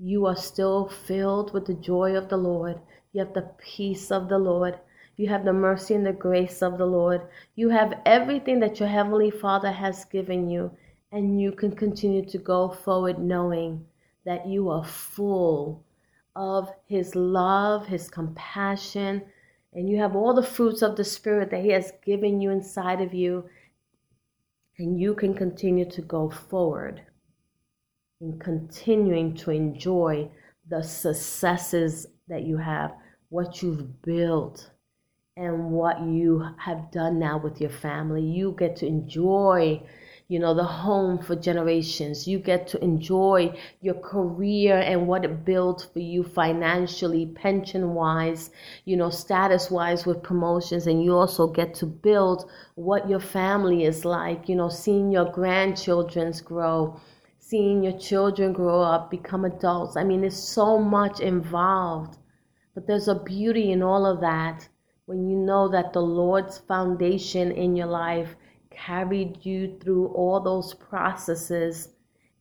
you 0.00 0.26
are 0.26 0.34
still 0.34 0.88
filled 0.88 1.52
with 1.52 1.64
the 1.64 1.74
joy 1.74 2.16
of 2.16 2.28
the 2.28 2.38
Lord. 2.38 2.80
You 3.12 3.24
have 3.24 3.34
the 3.34 3.52
peace 3.58 4.10
of 4.10 4.28
the 4.28 4.38
Lord. 4.38 4.80
You 5.18 5.28
have 5.30 5.44
the 5.44 5.52
mercy 5.52 5.94
and 5.94 6.06
the 6.06 6.12
grace 6.12 6.62
of 6.62 6.78
the 6.78 6.86
Lord. 6.86 7.22
You 7.56 7.70
have 7.70 8.00
everything 8.06 8.60
that 8.60 8.78
your 8.78 8.88
Heavenly 8.88 9.32
Father 9.32 9.72
has 9.72 10.04
given 10.04 10.48
you, 10.48 10.70
and 11.10 11.40
you 11.40 11.50
can 11.50 11.74
continue 11.74 12.24
to 12.26 12.38
go 12.38 12.68
forward 12.68 13.18
knowing 13.18 13.84
that 14.24 14.46
you 14.46 14.70
are 14.70 14.84
full 14.84 15.84
of 16.36 16.72
His 16.86 17.16
love, 17.16 17.84
His 17.84 18.08
compassion, 18.08 19.24
and 19.72 19.90
you 19.90 19.98
have 19.98 20.14
all 20.14 20.34
the 20.34 20.42
fruits 20.42 20.82
of 20.82 20.94
the 20.94 21.02
Spirit 21.02 21.50
that 21.50 21.64
He 21.64 21.70
has 21.70 21.92
given 22.04 22.40
you 22.40 22.52
inside 22.52 23.00
of 23.00 23.12
you, 23.12 23.44
and 24.78 25.00
you 25.00 25.14
can 25.14 25.34
continue 25.34 25.90
to 25.90 26.02
go 26.02 26.30
forward 26.30 27.02
in 28.20 28.38
continuing 28.38 29.34
to 29.34 29.50
enjoy 29.50 30.30
the 30.68 30.80
successes 30.80 32.06
that 32.28 32.44
you 32.44 32.56
have, 32.56 32.94
what 33.30 33.62
you've 33.62 34.00
built, 34.02 34.70
and 35.38 35.70
what 35.70 36.00
you 36.00 36.44
have 36.58 36.90
done 36.90 37.18
now 37.18 37.38
with 37.38 37.60
your 37.60 37.70
family. 37.70 38.22
You 38.22 38.56
get 38.58 38.76
to 38.76 38.86
enjoy 38.86 39.80
you 40.30 40.38
know, 40.38 40.52
the 40.52 40.64
home 40.64 41.18
for 41.18 41.34
generations. 41.34 42.28
You 42.28 42.38
get 42.38 42.68
to 42.68 42.84
enjoy 42.84 43.58
your 43.80 43.94
career 43.94 44.78
and 44.78 45.06
what 45.06 45.24
it 45.24 45.42
builds 45.46 45.86
for 45.86 46.00
you 46.00 46.22
financially, 46.22 47.24
pension 47.24 47.94
wise, 47.94 48.50
you 48.84 48.94
know, 48.94 49.08
status 49.08 49.70
wise 49.70 50.04
with 50.04 50.22
promotions. 50.22 50.86
And 50.86 51.02
you 51.02 51.14
also 51.14 51.46
get 51.46 51.72
to 51.76 51.86
build 51.86 52.50
what 52.74 53.08
your 53.08 53.20
family 53.20 53.84
is 53.84 54.04
like, 54.04 54.50
you 54.50 54.56
know, 54.56 54.68
seeing 54.68 55.10
your 55.10 55.32
grandchildren's 55.32 56.42
grow, 56.42 57.00
seeing 57.38 57.82
your 57.82 57.98
children 57.98 58.52
grow 58.52 58.82
up, 58.82 59.10
become 59.10 59.46
adults. 59.46 59.96
I 59.96 60.04
mean, 60.04 60.20
there's 60.20 60.42
so 60.42 60.78
much 60.78 61.20
involved. 61.20 62.18
But 62.74 62.86
there's 62.86 63.08
a 63.08 63.14
beauty 63.14 63.72
in 63.72 63.82
all 63.82 64.04
of 64.04 64.20
that 64.20 64.68
when 65.08 65.26
you 65.26 65.38
know 65.38 65.68
that 65.68 65.94
the 65.94 66.02
Lord's 66.02 66.58
foundation 66.58 67.50
in 67.50 67.74
your 67.74 67.86
life 67.86 68.36
carried 68.70 69.38
you 69.42 69.78
through 69.80 70.08
all 70.08 70.38
those 70.38 70.74
processes. 70.74 71.88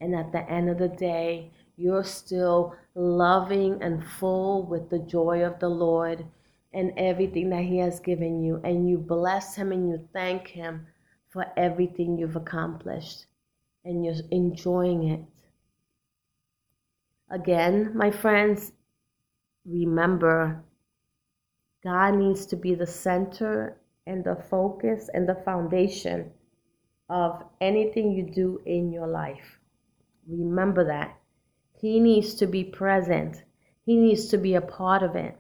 And 0.01 0.13
at 0.13 0.33
the 0.33 0.41
end 0.51 0.69
of 0.69 0.77
the 0.77 0.89
day, 0.89 1.53
you're 1.77 2.03
still 2.03 2.75
loving 2.93 3.81
and 3.81 4.05
full 4.05 4.63
with 4.63 4.89
the 4.89 4.99
joy 4.99 5.45
of 5.45 5.57
the 5.59 5.69
Lord 5.69 6.25
and 6.73 6.91
everything 6.97 7.51
that 7.51 7.63
He 7.63 7.77
has 7.77 8.01
given 8.01 8.43
you. 8.43 8.59
And 8.65 8.89
you 8.89 8.97
bless 8.97 9.55
Him 9.55 9.71
and 9.71 9.87
you 9.87 10.05
thank 10.11 10.49
Him 10.49 10.87
for 11.29 11.45
everything 11.55 12.17
you've 12.17 12.35
accomplished. 12.35 13.27
And 13.85 14.03
you're 14.03 14.15
enjoying 14.29 15.07
it. 15.07 15.21
Again, 17.29 17.93
my 17.95 18.11
friends, 18.11 18.73
remember 19.65 20.65
God 21.83 22.15
needs 22.15 22.45
to 22.47 22.55
be 22.55 22.75
the 22.75 22.87
center 22.87 23.77
and 24.05 24.23
the 24.23 24.35
focus 24.49 25.09
and 25.13 25.27
the 25.27 25.35
foundation 25.35 26.31
of 27.09 27.43
anything 27.61 28.11
you 28.11 28.23
do 28.23 28.61
in 28.65 28.91
your 28.91 29.07
life. 29.07 29.59
Remember 30.27 30.83
that. 30.85 31.17
He 31.79 31.99
needs 31.99 32.33
to 32.35 32.47
be 32.47 32.63
present, 32.63 33.43
He 33.85 33.95
needs 33.95 34.27
to 34.29 34.37
be 34.37 34.55
a 34.55 34.61
part 34.61 35.03
of 35.03 35.15
it. 35.15 35.37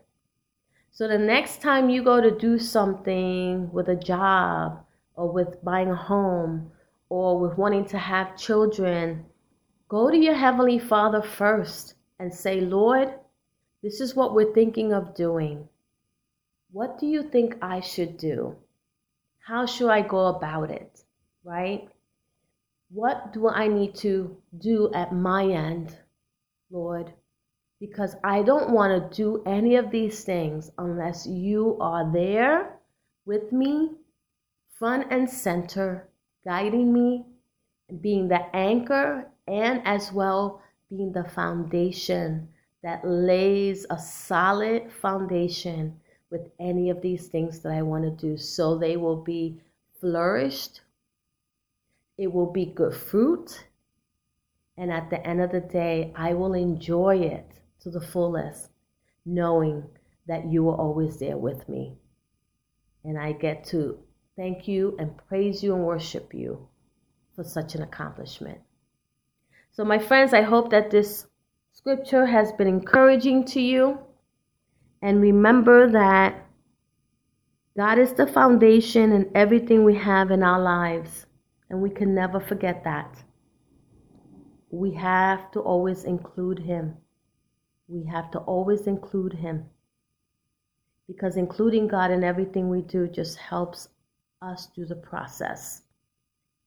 So 0.91 1.07
the 1.07 1.17
next 1.17 1.61
time 1.61 1.89
you 1.89 2.03
go 2.03 2.21
to 2.21 2.31
do 2.31 2.57
something 2.57 3.71
with 3.71 3.89
a 3.89 3.95
job 3.95 4.83
or 5.15 5.31
with 5.31 5.63
buying 5.63 5.89
a 5.89 5.95
home 5.95 6.71
or 7.09 7.39
with 7.39 7.57
wanting 7.57 7.85
to 7.85 7.97
have 7.97 8.37
children, 8.37 9.25
go 9.89 10.09
to 10.09 10.17
your 10.17 10.35
Heavenly 10.35 10.79
Father 10.79 11.21
first 11.21 11.95
and 12.19 12.33
say, 12.33 12.61
Lord, 12.61 13.13
this 13.83 14.01
is 14.01 14.15
what 14.15 14.33
we're 14.33 14.53
thinking 14.53 14.93
of 14.93 15.15
doing. 15.15 15.67
What 16.71 16.99
do 16.99 17.05
you 17.07 17.23
think 17.23 17.57
I 17.61 17.79
should 17.79 18.17
do? 18.17 18.55
How 19.39 19.65
should 19.65 19.89
I 19.89 20.01
go 20.01 20.27
about 20.27 20.69
it? 20.69 21.03
Right? 21.43 21.89
What 22.89 23.31
do 23.31 23.47
I 23.47 23.67
need 23.67 23.95
to 23.95 24.35
do 24.57 24.91
at 24.93 25.13
my 25.13 25.45
end, 25.45 25.97
Lord? 26.69 27.13
Because 27.79 28.15
I 28.23 28.43
don't 28.43 28.71
want 28.71 29.11
to 29.11 29.15
do 29.15 29.43
any 29.45 29.75
of 29.75 29.91
these 29.91 30.23
things 30.23 30.71
unless 30.77 31.25
you 31.25 31.77
are 31.79 32.11
there 32.11 32.77
with 33.25 33.51
me, 33.51 33.91
front 34.77 35.07
and 35.11 35.29
center, 35.29 36.09
guiding 36.43 36.91
me, 36.91 37.25
being 38.01 38.27
the 38.27 38.53
anchor, 38.55 39.27
and 39.47 39.81
as 39.85 40.11
well 40.11 40.61
being 40.89 41.13
the 41.13 41.23
foundation 41.23 42.49
that 42.83 43.05
lays 43.05 43.85
a 43.89 43.97
solid 43.97 44.91
foundation 44.91 45.99
with 46.29 46.49
any 46.59 46.89
of 46.89 47.01
these 47.01 47.27
things 47.27 47.59
that 47.59 47.71
I 47.71 47.81
want 47.81 48.03
to 48.03 48.11
do. 48.11 48.37
So 48.37 48.77
they 48.77 48.97
will 48.97 49.21
be 49.23 49.61
flourished, 49.99 50.81
it 52.17 52.31
will 52.31 52.51
be 52.51 52.65
good 52.65 52.95
fruit, 52.95 53.65
and 54.77 54.91
at 54.91 55.09
the 55.09 55.25
end 55.25 55.41
of 55.41 55.51
the 55.51 55.61
day, 55.61 56.11
I 56.15 56.33
will 56.33 56.53
enjoy 56.53 57.17
it 57.17 57.49
to 57.81 57.89
the 57.89 58.01
fullest, 58.01 58.69
knowing 59.25 59.83
that 60.27 60.51
you 60.51 60.69
are 60.69 60.75
always 60.75 61.17
there 61.17 61.37
with 61.37 61.67
me. 61.67 61.97
And 63.03 63.17
I 63.17 63.31
get 63.31 63.63
to 63.65 63.97
thank 64.35 64.67
you 64.67 64.95
and 64.99 65.17
praise 65.27 65.63
you 65.63 65.73
and 65.73 65.83
worship 65.83 66.33
you 66.33 66.67
for 67.35 67.43
such 67.43 67.75
an 67.75 67.81
accomplishment. 67.81 68.59
So, 69.71 69.83
my 69.83 69.99
friends, 69.99 70.33
I 70.33 70.41
hope 70.41 70.71
that 70.71 70.91
this 70.91 71.25
scripture 71.71 72.25
has 72.25 72.51
been 72.51 72.67
encouraging 72.67 73.45
to 73.45 73.61
you. 73.61 73.99
And 75.01 75.21
remember 75.21 75.89
that 75.91 76.45
God 77.77 77.99
is 77.99 78.13
the 78.13 78.25
foundation 78.25 79.11
in 79.11 79.29
everything 79.35 79.83
we 79.83 79.95
have 79.95 80.31
in 80.31 80.41
our 80.41 80.59
lives. 80.59 81.27
And 81.69 81.81
we 81.81 81.89
can 81.89 82.15
never 82.15 82.39
forget 82.39 82.83
that. 82.85 83.23
We 84.71 84.91
have 84.93 85.51
to 85.51 85.59
always 85.59 86.03
include 86.03 86.59
Him. 86.59 86.97
We 87.87 88.05
have 88.05 88.31
to 88.31 88.39
always 88.39 88.87
include 88.87 89.33
Him. 89.33 89.65
Because 91.07 91.37
including 91.37 91.87
God 91.87 92.11
in 92.11 92.23
everything 92.23 92.69
we 92.69 92.81
do 92.81 93.07
just 93.07 93.37
helps 93.37 93.89
us 94.41 94.67
do 94.75 94.85
the 94.85 94.95
process, 94.95 95.83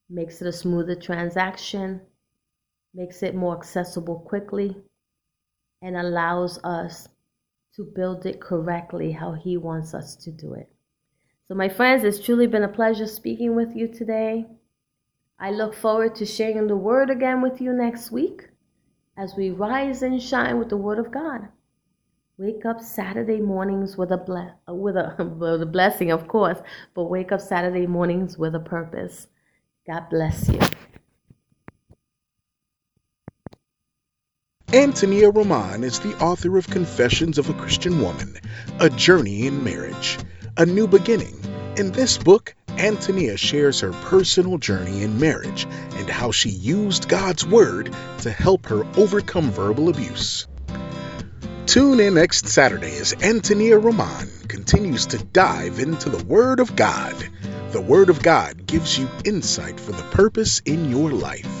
makes 0.09 0.41
it 0.41 0.47
a 0.47 0.51
smoother 0.51 0.95
transaction, 0.95 2.01
makes 2.93 3.21
it 3.21 3.35
more 3.35 3.55
accessible 3.55 4.19
quickly, 4.19 4.75
and 5.81 5.95
allows 5.95 6.57
us 6.63 7.07
to 7.75 7.83
build 7.83 8.25
it 8.25 8.39
correctly 8.39 9.11
how 9.11 9.33
He 9.33 9.57
wants 9.57 9.93
us 9.93 10.15
to 10.17 10.31
do 10.31 10.53
it. 10.53 10.69
So, 11.47 11.55
my 11.55 11.69
friends, 11.69 12.03
it's 12.03 12.19
truly 12.19 12.47
been 12.47 12.63
a 12.63 12.67
pleasure 12.67 13.07
speaking 13.07 13.55
with 13.55 13.75
you 13.75 13.87
today. 13.87 14.45
I 15.39 15.51
look 15.51 15.73
forward 15.73 16.15
to 16.15 16.25
sharing 16.25 16.67
the 16.67 16.77
Word 16.77 17.09
again 17.09 17.41
with 17.41 17.59
you 17.59 17.73
next 17.73 18.11
week 18.11 18.47
as 19.17 19.35
we 19.35 19.49
rise 19.49 20.01
and 20.03 20.21
shine 20.21 20.59
with 20.59 20.69
the 20.69 20.77
Word 20.77 20.99
of 20.99 21.11
God. 21.11 21.47
Wake 22.37 22.65
up 22.65 22.81
Saturday 22.81 23.39
mornings 23.39 23.97
with 23.97 24.11
a 24.11 24.17
ble- 24.17 24.53
with 24.67 24.95
a 24.95 25.15
with 25.39 25.61
a 25.61 25.65
blessing, 25.65 26.11
of 26.11 26.27
course, 26.27 26.59
but 26.93 27.05
wake 27.05 27.31
up 27.31 27.41
Saturday 27.41 27.85
mornings 27.85 28.37
with 28.37 28.55
a 28.55 28.59
purpose. 28.59 29.27
God 29.87 30.09
bless 30.09 30.47
you. 30.49 30.59
Antonia 34.73 35.29
Roman 35.29 35.83
is 35.83 35.99
the 35.99 36.17
author 36.19 36.57
of 36.57 36.65
Confessions 36.65 37.37
of 37.37 37.49
a 37.49 37.53
Christian 37.53 38.01
Woman, 38.01 38.37
A 38.79 38.89
Journey 38.89 39.45
in 39.45 39.65
Marriage, 39.65 40.17
A 40.55 40.65
New 40.65 40.87
Beginning. 40.87 41.37
In 41.75 41.91
this 41.91 42.17
book, 42.17 42.55
Antonia 42.69 43.35
shares 43.35 43.81
her 43.81 43.91
personal 43.91 44.57
journey 44.57 45.03
in 45.03 45.19
marriage 45.19 45.67
and 45.97 46.09
how 46.09 46.31
she 46.31 46.47
used 46.47 47.09
God's 47.09 47.45
Word 47.45 47.93
to 48.19 48.31
help 48.31 48.67
her 48.67 48.85
overcome 48.95 49.51
verbal 49.51 49.89
abuse. 49.89 50.47
Tune 51.65 51.99
in 51.99 52.13
next 52.13 52.47
Saturday 52.47 52.95
as 52.95 53.13
Antonia 53.21 53.77
Roman 53.77 54.29
continues 54.47 55.07
to 55.07 55.17
dive 55.17 55.79
into 55.79 56.09
the 56.09 56.23
Word 56.23 56.61
of 56.61 56.77
God. 56.77 57.13
The 57.71 57.81
Word 57.81 58.09
of 58.09 58.23
God 58.23 58.65
gives 58.67 58.97
you 58.97 59.09
insight 59.25 59.81
for 59.81 59.91
the 59.91 60.09
purpose 60.11 60.61
in 60.63 60.89
your 60.89 61.11
life. 61.11 61.60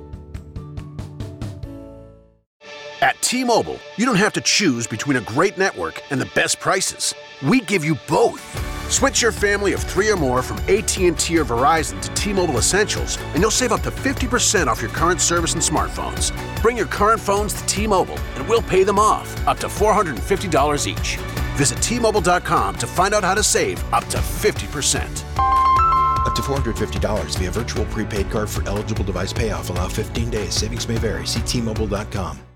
At 3.01 3.19
T-Mobile, 3.23 3.79
you 3.97 4.05
don't 4.05 4.15
have 4.15 4.33
to 4.33 4.41
choose 4.41 4.85
between 4.85 5.17
a 5.17 5.21
great 5.21 5.57
network 5.57 5.99
and 6.11 6.21
the 6.21 6.29
best 6.35 6.59
prices. 6.59 7.15
We 7.41 7.61
give 7.61 7.83
you 7.83 7.95
both. 8.07 8.41
Switch 8.91 9.23
your 9.23 9.31
family 9.31 9.73
of 9.73 9.81
3 9.81 10.11
or 10.11 10.17
more 10.17 10.43
from 10.43 10.57
AT&T 10.67 11.35
or 11.35 11.45
Verizon 11.45 11.99
to 12.01 12.13
T-Mobile 12.13 12.57
Essentials, 12.57 13.17
and 13.33 13.37
you'll 13.37 13.49
save 13.49 13.71
up 13.71 13.81
to 13.81 13.89
50% 13.89 14.67
off 14.67 14.81
your 14.81 14.91
current 14.91 15.19
service 15.19 15.53
and 15.53 15.63
smartphones. 15.63 16.31
Bring 16.61 16.77
your 16.77 16.85
current 16.85 17.19
phones 17.19 17.53
to 17.53 17.65
T-Mobile, 17.65 18.19
and 18.35 18.47
we'll 18.47 18.61
pay 18.61 18.83
them 18.83 18.99
off, 18.99 19.47
up 19.47 19.57
to 19.59 19.67
$450 19.67 20.85
each. 20.85 21.15
Visit 21.55 21.81
T-Mobile.com 21.81 22.75
to 22.75 22.85
find 22.85 23.15
out 23.15 23.23
how 23.23 23.33
to 23.33 23.43
save 23.43 23.81
up 23.93 24.05
to 24.09 24.17
50%. 24.17 25.03
Up 26.27 26.35
to 26.35 26.41
$450 26.43 27.37
via 27.39 27.51
virtual 27.51 27.85
prepaid 27.85 28.29
card 28.29 28.47
for 28.47 28.67
eligible 28.67 29.03
device 29.03 29.33
payoff. 29.33 29.71
Allow 29.71 29.87
15 29.87 30.29
days. 30.29 30.53
Savings 30.53 30.87
may 30.87 30.97
vary. 30.97 31.25
See 31.25 31.41
T-Mobile.com. 31.41 32.50